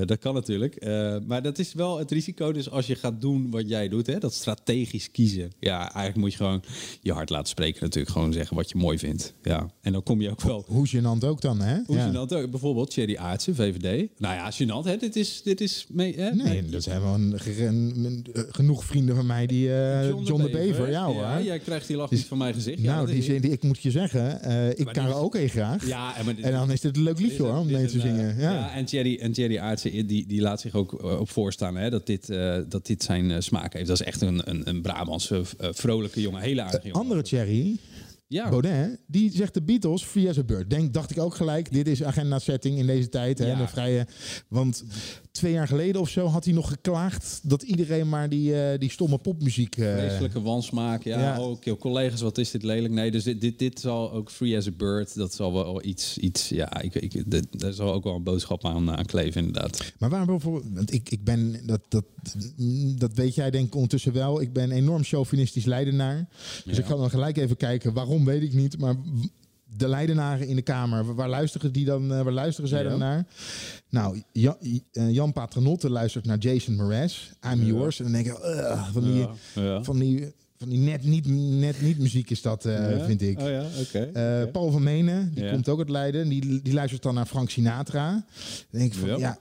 [0.07, 0.85] dat kan natuurlijk.
[1.27, 2.51] Maar dat is wel het risico.
[2.51, 5.51] Dus als je gaat doen wat jij doet, hè, dat strategisch kiezen.
[5.59, 6.63] Ja, eigenlijk moet je gewoon
[7.01, 7.83] je hart laten spreken.
[7.83, 9.33] Natuurlijk gewoon zeggen wat je mooi vindt.
[9.43, 9.69] Ja.
[9.81, 10.63] En dan kom je ook wel.
[10.67, 11.77] Hoe gênant ook dan, hè?
[11.85, 12.09] Hoe Ja.
[12.11, 12.49] gênant ook.
[12.51, 14.07] Bijvoorbeeld Thierry Aartsen, VVD.
[14.17, 14.87] Nou ja, gênant.
[14.89, 14.97] Hè?
[14.97, 16.29] Dit is, dit is mee, hè?
[16.31, 19.73] Nee, dat zijn wel een, een- genoeg vrienden van mij die...
[19.73, 21.21] eh, John, de Bever, ja hoor.
[21.21, 22.79] Ja, jij krijgt die lach Dus- niet van mijn gezicht.
[22.83, 25.87] Nou, die, zin- die, ik moet je zeggen, eh, ik die- karaoke graag.
[25.87, 28.01] Ja, en, dit- en dan is dit een leuk liedje hoor, om mee te een,
[28.01, 28.29] zingen.
[28.35, 28.73] eh, Ja.
[28.73, 32.05] en Thierry, en Thierry Aartsen, die, die laat zich ook eh, op voorstaan hè, dat,
[32.05, 33.87] dit, eh, dat dit zijn eh, smaak heeft.
[33.87, 36.41] Dat is echt een, een, een Brabantse, eh, vrolijke jongen.
[36.41, 36.99] Hele aardige jongen.
[37.01, 37.77] Andere Thierry,
[38.27, 38.49] Ja.
[38.49, 40.69] Baudet, die zegt de Beatles free as a bird.
[40.69, 43.37] Denk, dacht ik ook gelijk, dit is agenda setting in deze tijd.
[43.39, 43.55] Hè, Ja.
[43.57, 44.07] de vrije,
[44.49, 44.83] want
[45.35, 48.89] twee jaar geleden of zo had hij nog geklaagd dat iedereen maar die, eh, die
[48.91, 49.77] stomme popmuziek...
[49.77, 51.03] eh, Vreselijke wansmaak.
[51.03, 51.41] Ja, Ja.
[51.41, 52.93] Oh, oké, collega's, wat is dit lelijk?
[52.93, 55.15] Nee, dus dit, dit, dit zal ook Free as a Bird.
[55.15, 58.65] Dat zal wel iets, iets ja, ik, ik, dit- daar zal ook wel een boodschap
[58.65, 59.93] aan, aan kleven, inderdaad.
[59.99, 62.05] Maar waarom bijvoorbeeld, want ik, ik ben, dat, dat,
[62.97, 66.27] dat weet jij denk ik ondertussen wel, ik ben enorm chauvinistisch leidenaar.
[66.65, 66.81] Dus Ja.
[66.83, 68.95] ik ga dan gelijk even kijken, waarom weet ik niet, maar
[69.77, 72.89] de leidenaren in de Kamer, waar luisteren, die dan, eh, waar luisteren zij Ja.
[72.89, 73.25] dan naar?
[73.89, 74.55] Nou, Jan,
[74.91, 77.65] eh, Jan Paternotte luistert naar Jason Mraz, I'm Ja.
[77.65, 77.97] Yours.
[77.99, 81.27] En dan denk ik, "Ugh, van die, Ja, van die, van die net, niet,
[81.59, 83.39] net niet muziek is dat, eh, vind ik.
[83.39, 84.07] Oh ja, oké.
[84.09, 84.49] Oké.
[84.51, 86.29] Paul van Menen, die komt ook uit Leiden.
[86.29, 88.11] Die, die luistert dan naar Frank Sinatra.
[88.71, 89.37] Dan denk ik van, Ja.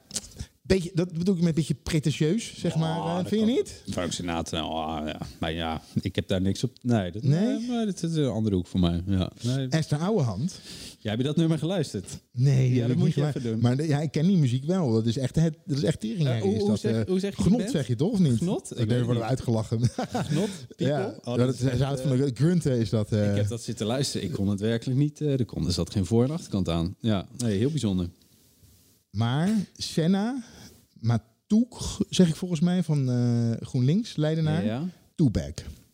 [0.67, 2.99] Beetje, dat bedoel ik met een beetje pretentieus, zeg maar.
[3.01, 3.83] Oh, eh, dat vind je niet?
[3.91, 5.21] Frank Sinatra, oh, ja.
[5.39, 6.71] Maar ja, ik heb daar niks op.
[6.83, 7.67] Nee, dat, Nee?
[7.69, 9.03] maar dat is een andere hoek voor mij.
[9.07, 9.31] Ja.
[9.43, 9.69] Nee.
[9.69, 10.61] Esther Ouwehand?
[10.99, 12.07] Ja, heb je dat nummer geluisterd?
[12.33, 13.61] Nee, Ja, dat moet je gelu- even doen.
[13.61, 14.93] Maar de- ja, ik ken die muziek wel.
[14.93, 16.29] Dat is echt, het, dat is echt tering.
[16.29, 17.71] Eh, hoe- is hoe dat, zeg- eh, hoe zeg je band?
[17.71, 18.39] zeg je toch of niet?
[18.39, 18.71] Genot?
[18.71, 19.81] Ik worden het we uitgelachen.
[19.97, 20.47] People?
[20.77, 23.13] Ja, Oh, dat, dat is, het van de grunten is dat.
[23.13, 23.31] eh.
[23.31, 24.27] Ik heb dat zitten luisteren.
[24.27, 25.21] Ik kon het werkelijk niet.
[25.21, 26.97] eh er, kon, er zat geen voor- en achterkant aan.
[27.01, 28.09] Ja, nee, heel bijzonder.
[29.15, 30.43] Maar Senna,
[31.01, 34.65] Matoek, zeg ik volgens mij, van eh, GroenLinks, Leidenaar.
[34.65, 34.89] Ja.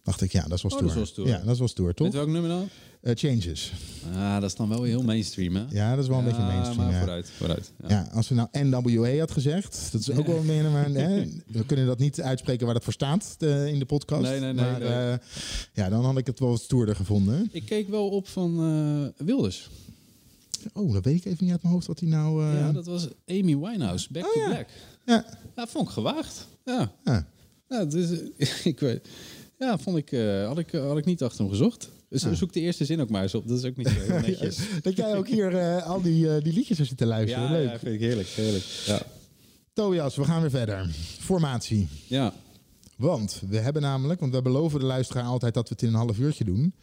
[0.03, 0.95] Dacht ik, ja, dat wel Oh, stoer.
[0.95, 1.27] dat stoer.
[1.27, 2.07] Ja, dat stoer, toch?
[2.07, 2.69] Met welk nummer dan?
[3.01, 3.73] Eh, changes.
[4.15, 5.65] Ah, dat is dan wel heel mainstream, hè?
[5.71, 6.99] Ja, dat is wel een beetje mainstream, Maar ja.
[6.99, 7.73] vooruit, vooruit.
[7.83, 7.89] Ja.
[7.89, 8.09] Ja.
[8.13, 10.93] als we nou NWA had gezegd, dat is ook wel meer, maar
[11.47, 14.23] we kunnen dat niet uitspreken waar dat voor staat eh, in de podcast.
[14.23, 15.19] Nee, nee, nee, maar nee.
[15.73, 17.49] ja, dan had ik het wel wat stoerder gevonden.
[17.53, 19.69] Ik keek wel op van Wilders.
[20.73, 22.45] Oh, dat weet ik even niet uit mijn hoofd wat hij nou.
[22.45, 24.67] eh, Ja, dat was Amy Winehouse, Back to Black.
[25.07, 25.25] Ja.
[25.57, 26.47] Ja, vond ik gewaagd.
[26.65, 26.93] Ja.
[27.05, 27.27] Ja.
[27.69, 29.09] Ja, dus, eh, ik weet,
[29.59, 31.91] ja, vond ik, eh, had ik, had ik niet achter hem gezocht.
[32.09, 32.33] Dus Ah.
[32.35, 33.49] zoek de eerste zin ook maar eens op.
[33.49, 34.59] Dat is ook niet zo heel netjes.
[34.83, 37.45] dat jij ook hier eh, al die, eh, die liedjes zit te luisteren.
[37.45, 37.69] ja, Leuk.
[37.71, 38.29] ja, vind ik heerlijk.
[38.29, 38.65] heerlijk.
[38.87, 39.03] Ja.
[39.73, 40.91] Tobias, we gaan weer verder.
[41.19, 41.89] Formatie.
[42.07, 42.33] Ja.
[43.01, 45.95] Want we hebben namelijk, want we beloven de luisteraar altijd dat we het in een
[45.95, 46.75] half uurtje doen.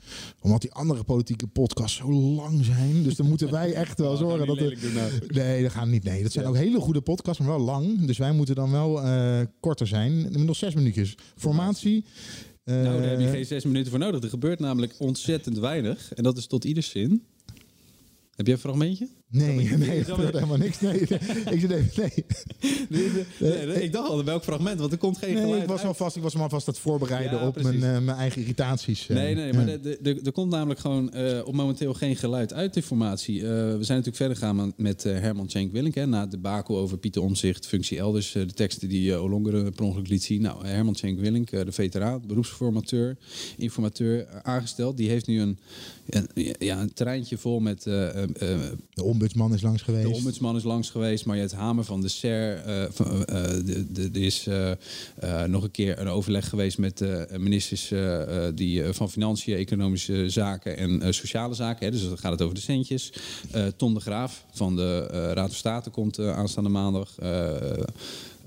[0.42, 3.04] Omdat die andere politieke podcasts zo lang zijn.
[3.04, 5.12] Dus dan moeten wij echt wel Oh, zorgen gaan dat we nou.
[5.28, 6.04] Nee, dat gaat niet.
[6.04, 6.50] Nee, dat zijn Ja.
[6.52, 8.06] ook hele goede podcasts, maar wel lang.
[8.06, 10.46] Dus wij moeten dan wel eh, korter zijn.
[10.46, 11.16] Nog zes minuutjes.
[11.36, 12.06] Formatie.
[12.64, 14.24] eh, Nou, daar heb je geen zes minuten voor nodig.
[14.24, 16.14] Er gebeurt namelijk ontzettend weinig.
[16.14, 17.24] En dat is tot ieders zin.
[18.36, 19.08] Heb jij een fragmentje?
[19.32, 20.80] Nee, nee, wil ik- helemaal niks.
[20.80, 21.92] Nee, ik zit even.
[21.96, 22.26] Nee.
[22.90, 23.10] Nee,
[23.40, 24.80] nee, nee, ik dacht al, welk fragment?
[24.80, 25.88] Want er komt geen Nee, geluid ik was, uit.
[25.88, 29.08] alvast, ik was me alvast aan het voorbereiden Ja, op mijn, eh, mijn eigen irritaties.
[29.10, 29.16] eh.
[29.16, 32.54] Nee, nee, maar de- de- de- er komt namelijk gewoon eh, op momenteel geen geluid
[32.54, 33.42] uit de formatie.
[33.42, 33.48] We
[33.80, 35.96] zijn natuurlijk verder gegaan met Herman Cenk Willink.
[35.96, 38.32] Hè, na het debakel over Pieter Omzicht, functie elders.
[38.32, 40.42] de teksten die Olongeren per ongeluk liet zien.
[40.42, 43.18] Nou, Herman Cenk Willink, de veteraan, beroepsformateur,
[43.58, 44.98] informateur, aangesteld.
[44.98, 45.58] Die heeft nu een,
[46.10, 46.28] een,
[46.60, 47.86] ja, een terreintje vol met...
[49.18, 50.08] eh, eh, eh, ombudsman is langs geweest.
[50.08, 52.56] De ombudsman is langs geweest, Mariette Hamer van de SER.
[52.58, 56.78] eh, van, eh, de- de- Er is eh, eh, nog een keer een overleg geweest
[56.78, 61.86] met de ministers eh, eh, die, eh, van Financiën, Economische Zaken en eh, Sociale Zaken.
[61.86, 63.14] Hè, dus dan gaat het over de centjes.
[63.52, 67.14] Eh Ton de Graaf van de eh, Raad van State komt eh, aanstaande maandag.
[67.20, 67.56] Eh,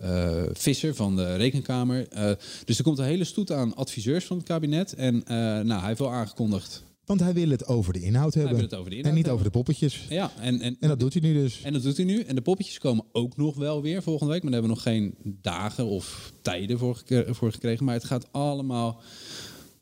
[0.01, 2.07] eh, Visser van de Rekenkamer.
[2.09, 2.31] Eh,
[2.65, 4.93] dus er komt een hele stoet aan adviseurs van het kabinet.
[4.95, 8.55] En eh, nou, hij heeft wel aangekondigd Want hij wil het over de inhoud hebben.
[8.55, 9.33] wil het over de inhoud en niet hebben.
[9.33, 10.07] over de poppetjes.
[10.09, 11.61] Ja, en, en, En dat doet hij nu dus.
[11.63, 12.21] En dat doet hij nu.
[12.23, 14.43] En de poppetjes komen ook nog wel weer volgende week.
[14.43, 17.85] Maar daar hebben we nog geen dagen of tijden voor, gek- voor gekregen.
[17.85, 19.01] Maar het gaat allemaal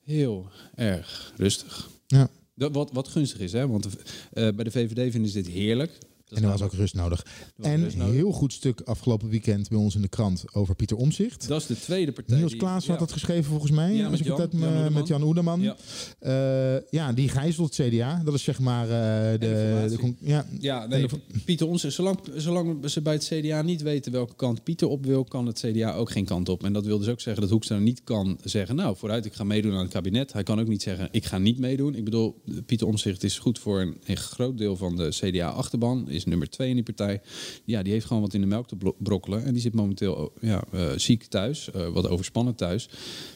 [0.04, 1.90] heel erg rustig.
[2.06, 2.28] Ja.
[2.54, 3.68] Dat, wat, wat gunstig is, hè?
[3.68, 3.94] Want eh,
[4.32, 5.98] bij de VVD vinden ze dit heerlijk.
[6.28, 7.26] En er was ook rust nodig.
[7.60, 7.94] En nodig.
[8.12, 11.48] heel goed stuk afgelopen weekend bij ons in de krant over Pieter Omzicht.
[11.48, 12.36] Dat is de tweede partij.
[12.36, 13.00] Niels die- Klaas had ja.
[13.04, 13.94] dat geschreven volgens mij.
[13.94, 15.60] Ja, met Jan- Jan eh, met Jan Oederman.
[15.60, 15.76] Ja.
[16.20, 16.80] Ja.
[16.90, 18.22] ja, die gijzelt CDA.
[18.24, 18.90] Dat is zeg maar eh,
[19.32, 23.82] de, de, ja, Ja, nee, de- Pieter ons, zolang, zolang ze bij het CDA niet
[23.82, 26.64] weten welke kant Pieter op wil, kan het CDA ook geen kant op.
[26.64, 29.44] En dat wil dus ook zeggen dat Hoekstra niet kan zeggen, nou vooruit, ik ga
[29.44, 30.32] meedoen aan het kabinet.
[30.32, 31.94] Hij kan ook niet zeggen, ik ga niet meedoen.
[31.94, 36.24] Ik bedoel, Pieter Omtzigt is goed voor een, een groot deel van de CDA-achterban, is
[36.24, 37.20] nummer twee in die partij.
[37.64, 39.44] Ja, die heeft gewoon wat in de melk te brokkelen.
[39.44, 42.88] En die zit momenteel ja, eh, ziek thuis, eh, wat overspannen thuis.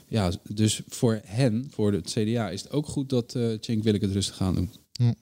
[0.09, 4.05] Ja, dus voor hen, voor het CDA, is het ook goed dat eh Cenk Willeke
[4.05, 4.71] het rustig aan doen.
[4.93, 5.15] Ja.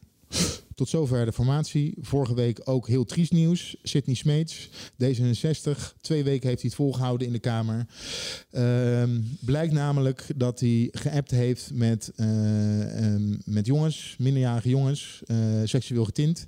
[0.81, 1.95] Tot zover de formatie.
[2.01, 3.77] Vorige week ook heel triest nieuws.
[3.83, 5.79] Sidney Smeets, D66.
[6.01, 7.87] Twee weken heeft hij het volgehouden in de Kamer.
[8.51, 15.37] Ehm, blijkt namelijk dat hij geappt heeft met, eh, ehm, met jongens, minderjarige jongens, eh,
[15.65, 16.47] seksueel getint.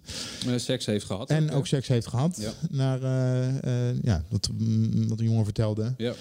[0.56, 1.30] Seks heeft gehad.
[1.30, 2.36] En ook seks heeft gehad.
[2.40, 2.52] Ja.
[2.70, 5.94] Naar eh, ja, wat, mm, wat een jongen vertelde.
[5.96, 6.14] Ja.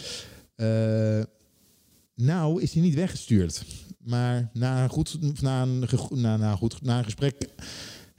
[2.15, 3.63] Nou is hij niet weggestuurd.
[3.97, 7.35] Maar na een, goed, na, een, na, na, goed, na een gesprek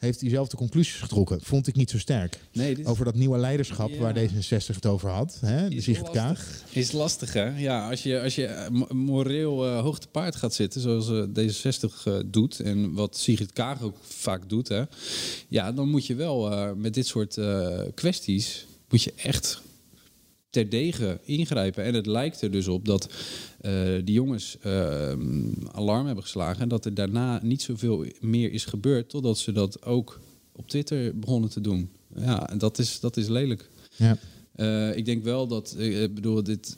[0.02, 1.38] heeft hij zelf de conclusies getrokken.
[1.42, 2.38] Vond ik niet zo sterk.
[2.52, 3.98] Nee, Over dat nieuwe leiderschap Ja.
[3.98, 5.38] waar D66 het over had.
[5.40, 5.80] Hè?
[5.80, 6.62] Sigrid Kaag.
[6.70, 7.58] Is lastig, hè?
[7.58, 11.08] Ja, als je, als je eh, mo- moreel eh, hoog te paard gaat zitten, zoals
[11.08, 12.60] eh, D66 eh, doet...
[12.60, 14.82] en wat Sigrid Kaag ook vaak doet, hè...
[15.48, 17.38] ja, dan moet je wel met dit soort
[17.94, 18.66] kwesties...
[18.88, 19.60] moet je echt
[20.52, 21.84] terdege ingrijpen.
[21.84, 23.08] En het lijkt er dus op dat
[23.60, 23.72] eh,
[24.04, 25.12] die jongens eh,
[25.72, 26.62] alarm hebben geslagen...
[26.62, 29.08] en dat er daarna niet zoveel meer is gebeurd...
[29.08, 30.20] totdat ze dat ook
[30.52, 31.90] op Twitter begonnen te doen.
[32.16, 33.68] Ja, en dat is, dat is lelijk.
[33.96, 34.18] Ja.
[34.52, 36.76] Eh, ik denk wel dat, ik bedoel, dit,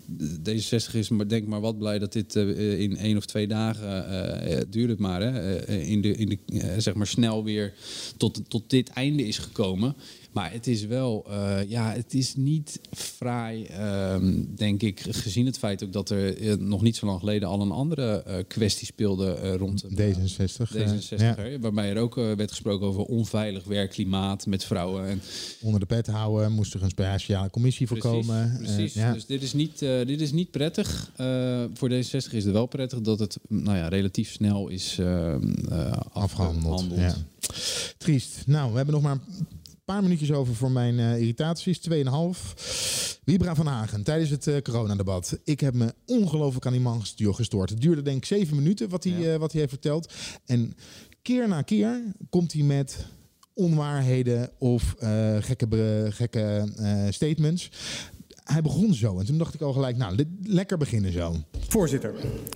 [0.51, 4.09] D66 is maar denk maar wat blij dat dit in één of twee dagen
[4.43, 7.73] eh, duurt het maar, hè, in de, in de, zeg maar snel weer
[8.17, 9.95] tot, tot dit einde is gekomen.
[10.35, 15.59] Maar het is wel, eh, ja, het is niet fraai, ehm, denk ik, gezien het
[15.59, 18.87] feit ook dat er eh, nog niet zo lang geleden al een andere eh, kwestie
[18.87, 20.77] speelde rond de D66.
[20.77, 21.59] eh, D66, ja.
[21.61, 25.09] waarbij er ook werd gesproken over onveilig werkklimaat met vrouwen.
[25.09, 25.23] En,
[25.61, 28.57] Onder de pet houden moest er een speciale commissie voor Precies, komen.
[28.59, 28.95] Precies.
[28.95, 29.13] ja.
[29.13, 31.11] Dus dit is niet, dit is niet prettig.
[31.75, 35.93] Voor D66 is het wel prettig dat het nou ja, relatief snel is eh, eh,
[36.13, 36.85] afgehandeld.
[36.95, 37.15] Ja.
[37.99, 38.43] Triest.
[38.47, 39.19] Nou, we hebben nog maar
[39.85, 41.79] paar minuutjes over voor mijn eh, irritaties.
[41.79, 42.55] Tweeënhalf.
[43.25, 45.39] Wiebra van Hagen, tijdens het eh, coronadebat.
[45.45, 47.71] Ik heb me ongelooflijk aan die man gestoord.
[47.71, 50.13] Het duurde denk ik zeven minuten wat hij, eh, wat hij heeft verteld.
[50.47, 50.75] En
[51.23, 53.07] keer na keer komt hij met
[53.55, 54.95] onwaarheden of
[55.41, 56.69] gekke, gekke
[57.11, 57.71] statements.
[58.45, 61.35] Hij begon zo en toen dacht ik al gelijk, nou, lekker beginnen zo.
[61.69, 62.15] Voorzitter,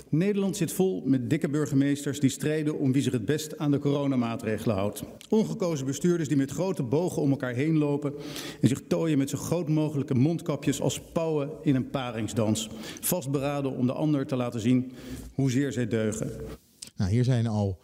[0.08, 3.78] Nederland zit vol met dikke burgemeesters die strijden om wie zich het best aan de
[3.78, 5.02] coronamaatregelen houdt.
[5.28, 8.14] Ongekozen bestuurders die met grote bogen om elkaar heen lopen
[8.60, 12.68] en zich tooien met zo groot mogelijke mondkapjes als pauwen in een paringsdans.
[13.00, 14.92] Vastberaden om de ander te laten zien
[15.34, 16.30] hoezeer zij deugen.
[16.96, 17.78] Nou, hier zijn al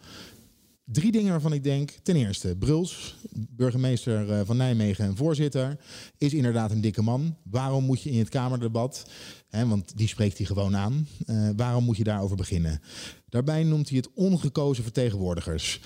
[0.85, 1.91] drie dingen waarvan ik denk.
[2.03, 3.15] Ten eerste, Bruls,
[3.49, 5.77] burgemeester eh, van Nijmegen en voorzitter,
[6.17, 7.37] is inderdaad een dikke man.
[7.43, 9.05] Waarom moet je in het Kamerdebat,
[9.49, 12.81] hè, want die spreekt hij gewoon aan, eh, waarom moet je daarover beginnen?
[13.29, 15.79] Daarbij noemt hij het ongekozen vertegenwoordigers.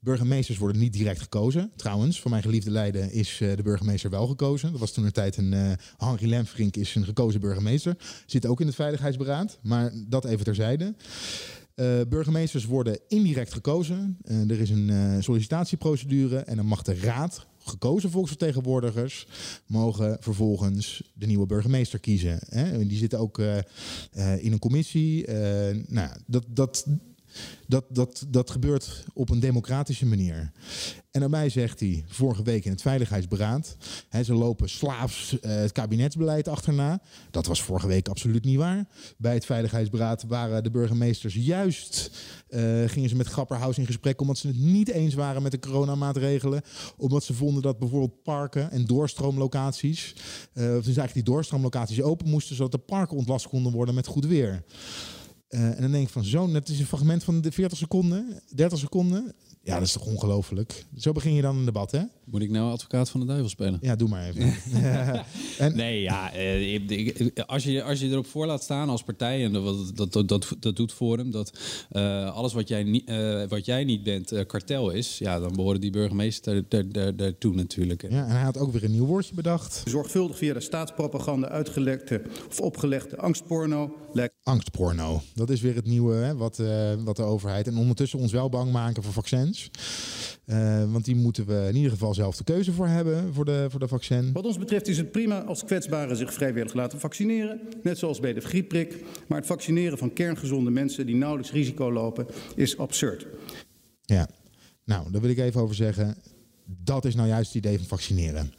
[0.00, 1.70] Burgemeesters worden niet direct gekozen.
[1.76, 4.70] Trouwens, voor mijn geliefde Leiden is eh, de burgemeester wel gekozen.
[4.70, 7.96] Dat was toen een tijd een uh, Henri Lemfrink is een gekozen burgemeester.
[8.26, 10.94] Zit ook in het Veiligheidsberaad, maar dat even terzijde.
[11.76, 14.18] Uh, burgemeesters worden indirect gekozen.
[14.24, 19.26] Uh, er is een uh, sollicitatieprocedure en dan mag de raad, gekozen volksvertegenwoordigers,
[19.66, 22.38] mogen vervolgens de nieuwe burgemeester kiezen.
[22.48, 22.86] Hè?
[22.86, 23.38] Die zitten ook
[24.38, 25.30] in een commissie.
[25.88, 26.86] nou, dat, dat,
[27.66, 30.52] Dat, dat, dat gebeurt op een democratische manier.
[31.16, 33.76] En daarbij zegt hij vorige week in het Veiligheidsberaad...
[34.08, 37.02] Hè, ze lopen slaafs uh, het kabinetsbeleid achterna.
[37.30, 38.88] Dat was vorige week absoluut niet waar.
[39.18, 42.10] Bij het Veiligheidsberaad waren de burgemeesters juist...
[42.48, 45.58] Uh, gingen ze met Grapperhaus in gesprek omdat ze het niet eens waren met de
[45.58, 46.62] coronamaatregelen.
[46.96, 50.14] Omdat ze vonden dat bijvoorbeeld parken en doorstroomlocaties...
[50.14, 52.56] Uh, dus eigenlijk die doorstroomlocaties open moesten...
[52.56, 54.64] zodat de parken ontlast konden worden met goed weer.
[55.48, 58.42] Uh, en dan denk ik van zo'n, het is een fragment van de 40 seconden,
[58.54, 59.34] 30 seconden.
[59.66, 60.84] Ja, dat is toch ongelooflijk.
[60.96, 62.00] Zo begin je dan een debat, hè?
[62.24, 63.78] Moet ik nou advocaat van de duivel spelen?
[63.80, 64.54] Ja, doe maar even.
[65.58, 65.76] en...
[65.76, 66.80] Nee, ja, eh,
[67.46, 70.56] als, je, als je erop voor laat staan als partij, en dat, dat, dat, dat,
[70.60, 71.52] dat doet Forum, dat
[71.92, 75.56] uh, alles wat jij, niet, uh, wat jij niet bent uh, kartel is, ja, dan
[75.56, 76.64] behoren die burgemeester
[77.16, 78.02] daartoe natuurlijk.
[78.02, 79.82] Ja, en hij had ook weer een nieuw woordje bedacht.
[79.84, 83.96] Zorgvuldig via de staatspropaganda uitgelekte of opgelegde angstporno.
[84.42, 86.62] Angstporno, dat is weer het nieuwe hè, wat,
[87.04, 87.66] wat de overheid...
[87.66, 89.55] en ondertussen ons wel bang maken voor vaccins.
[90.90, 93.80] Want die moeten we in ieder geval zelf de keuze voor hebben voor de, voor
[93.80, 94.32] de vaccin.
[94.32, 97.60] Wat ons betreft is het prima als kwetsbaren zich vrijwillig laten vaccineren.
[97.82, 99.04] Net zoals bij de griepprik.
[99.26, 103.26] Maar het vaccineren van kerngezonde mensen die nauwelijks risico lopen is absurd.
[104.02, 104.28] Ja,
[104.84, 106.16] nou, daar wil ik even over zeggen.
[106.64, 108.52] Dat is nou juist het idee van vaccineren.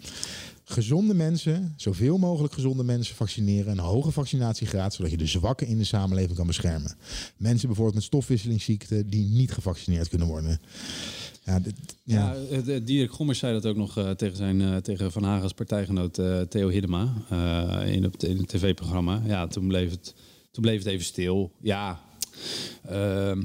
[0.70, 3.72] Gezonde mensen, zoveel mogelijk gezonde mensen vaccineren.
[3.72, 6.96] Een hoge vaccinatiegraad, zodat je de zwakken in de samenleving kan beschermen.
[7.38, 10.60] Mensen bijvoorbeeld met stofwisselingsziekten die niet gevaccineerd kunnen worden.
[11.44, 12.36] Ja, dit, ja.
[13.08, 16.70] Gommers zei dat ook nog uh, tegen, zijn, uh, tegen Van Hagens partijgenoot uh, Theo
[16.70, 17.14] Hiddema
[17.86, 19.22] in, in het tv-programma.
[19.26, 20.14] Ja, toen bleef, het,
[20.52, 21.52] toen bleef het even stil.
[21.62, 22.02] Ja,
[22.86, 23.44] ehm,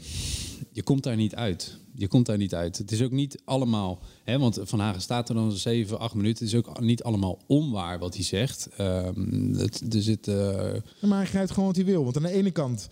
[0.73, 1.81] je komt daar niet uit.
[1.95, 2.79] Je komt daar niet uit.
[2.79, 6.45] Het is ook niet allemaal, hè, want Van Hagen staat er dan 7, 8 minuten.
[6.45, 8.69] Het is ook niet allemaal onwaar wat hij zegt.
[8.81, 10.27] Um, het, er zit,
[11.01, 12.05] maar hij grijpt gewoon wat hij wil.
[12.05, 12.89] Want aan de ene kant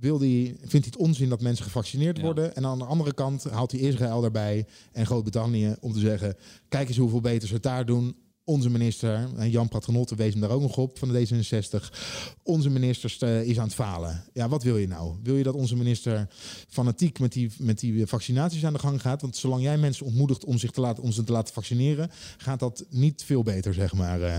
[0.00, 2.22] wil die, vindt hij het onzin dat mensen gevaccineerd ja.
[2.22, 2.56] worden.
[2.56, 6.36] En aan de andere kant haalt hij Israël daarbij en Groot-Brittannië om te zeggen:
[6.68, 8.16] kijk eens hoeveel beter ze het daar doen.
[8.50, 11.96] Onze minister, en Jan Patronotte wees hem daar ook nog op van de D66.
[12.42, 14.24] Onze minister is aan het falen.
[14.32, 15.14] Ja, wat wil je nou?
[15.22, 16.28] Wil je dat onze minister
[16.68, 19.20] fanatiek met die, met die vaccinaties aan de gang gaat?
[19.20, 22.60] Want zolang jij mensen ontmoedigt om zich te laten, om ze te laten vaccineren, gaat
[22.60, 24.20] dat niet veel beter, zeg maar.
[24.20, 24.36] Uh,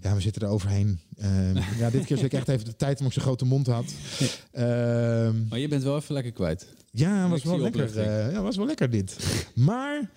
[0.00, 1.00] ja, we zitten er overheen.
[1.18, 3.66] Uh, ja, dit keer zit ik echt even de tijd omdat ik zo'n grote mond
[3.66, 3.94] had.
[4.52, 4.62] Uh,
[5.48, 6.66] maar je bent wel even lekker kwijt.
[6.90, 7.96] Ja, was wel lekker.
[7.96, 9.16] Uh, ja, was wel lekker dit.
[9.54, 10.10] Maar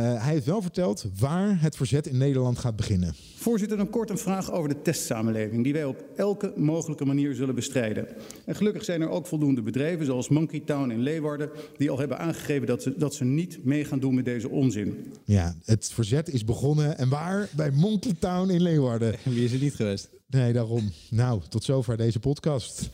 [0.00, 3.14] hij heeft wel verteld waar het verzet in Nederland gaat beginnen.
[3.36, 7.54] Voorzitter, dan kort een vraag over de testsamenleving, die wij op elke mogelijke manier zullen
[7.54, 8.06] bestrijden.
[8.44, 12.18] En gelukkig zijn er ook voldoende bedrijven, zoals Monkey Town in Leeuwarden, die al hebben
[12.18, 15.12] aangegeven dat ze, dat ze niet mee gaan doen met deze onzin.
[15.24, 16.98] Ja, het verzet is begonnen.
[16.98, 17.48] En waar?
[17.56, 19.14] Bij Monkey Town in Leeuwarden.
[19.22, 20.10] Wie is er niet geweest?
[20.26, 20.92] Nee, daarom.
[21.10, 22.90] Nou, tot zover deze podcast.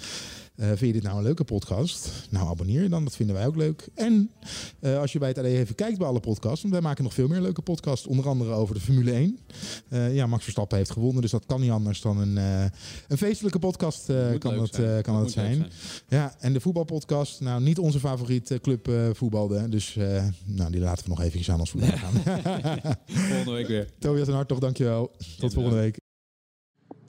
[0.57, 2.11] Uh, vind je dit nou een leuke podcast?
[2.31, 3.05] Nou, abonneer je dan.
[3.05, 3.89] Dat vinden wij ook leuk.
[3.95, 4.31] En
[4.81, 7.15] uh, als je bij het AD even kijkt bij alle podcasts, want wij maken nog
[7.15, 8.07] veel meer leuke podcasts.
[8.07, 9.39] Onder andere over de Formule 1.
[9.89, 12.37] Uh, ja, Max Verstappen heeft gewonnen, dus dat kan niet anders dan een,
[13.09, 14.07] een feestelijke podcast
[14.39, 15.03] kan, het, zijn.
[15.03, 15.55] kan zijn.
[15.55, 15.71] zijn.
[16.09, 17.41] Ja, en de voetbalpodcast.
[17.41, 19.69] Nou, niet onze favoriete club voetbalde.
[19.69, 19.97] Dus
[20.45, 22.13] nou, die laten we nog even aan ons voetbal gaan.
[23.07, 23.89] volgende week weer.
[23.99, 25.11] Tobias en Hartog, dankjewel.
[25.39, 25.97] Tot volgende week.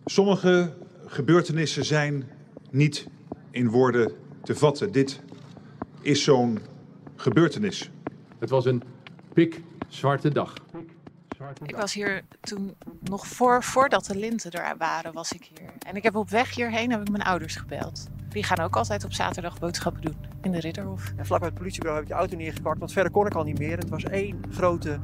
[0.05, 0.73] Sommige
[1.05, 2.23] gebeurtenissen zijn
[2.71, 3.07] niet
[3.51, 4.11] in woorden
[4.43, 4.91] te vatten.
[4.91, 5.21] Dit
[6.01, 6.59] is zo'n
[7.15, 7.91] gebeurtenis.
[8.39, 8.83] Het was een
[9.33, 10.53] pikzwarte dag.
[11.65, 15.69] Ik was hier toen nog voor, voordat de linten er waren, was ik hier.
[15.87, 18.07] En ik heb op weg hierheen heb ik mijn ouders gebeld.
[18.29, 21.13] Die gaan ook altijd op zaterdag boodschappen doen in de Ridderhof.
[21.15, 23.43] En vlak bij het politiebureau heb ik je auto neergepakt, want verder kon ik al
[23.43, 23.77] niet meer.
[23.77, 24.99] Het was één grote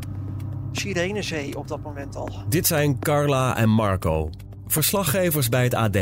[0.71, 2.29] sirenezee op dat moment al.
[2.49, 4.29] Dit zijn Carla en Marco,
[4.67, 5.97] verslaggevers bij het AD.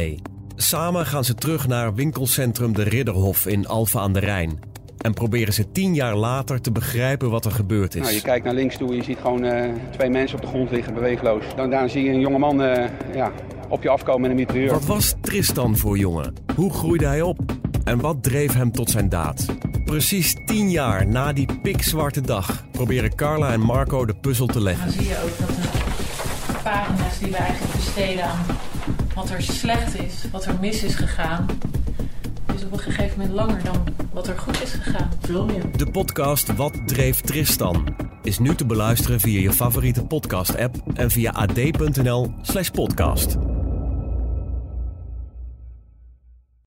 [0.57, 4.59] Samen gaan ze terug naar winkelcentrum De Ridderhof in Alphen aan de Rijn.
[4.97, 8.01] En proberen ze tien jaar later te begrijpen wat er gebeurd is.
[8.01, 10.47] Nou, je kijkt naar links toe en je ziet gewoon uh, twee mensen op de
[10.47, 11.43] grond liggen, beweegloos.
[11.55, 13.31] Dan daar zie je een jonge man uh, ja,
[13.69, 14.71] op je afkomen met een mitrailleur.
[14.71, 16.33] Wat was Tristan voor jongen?
[16.55, 17.39] Hoe groeide hij op?
[17.83, 19.45] En wat dreef hem tot zijn daad?
[19.85, 24.85] Precies tien jaar na die pikzwarte dag proberen Carla en Marco de puzzel te leggen.
[24.85, 28.45] Dan zie je ook dat de pagina's die we eigenlijk besteden aan
[29.15, 31.45] wat er slecht is, wat er mis is gegaan,
[32.55, 35.09] is op een gegeven moment langer dan wat er goed is gegaan.
[35.21, 35.77] Veel meer.
[35.77, 41.31] De podcast Wat dreef Tristan is nu te beluisteren via je favoriete podcast-app en via
[41.31, 43.37] ad.nl/podcast.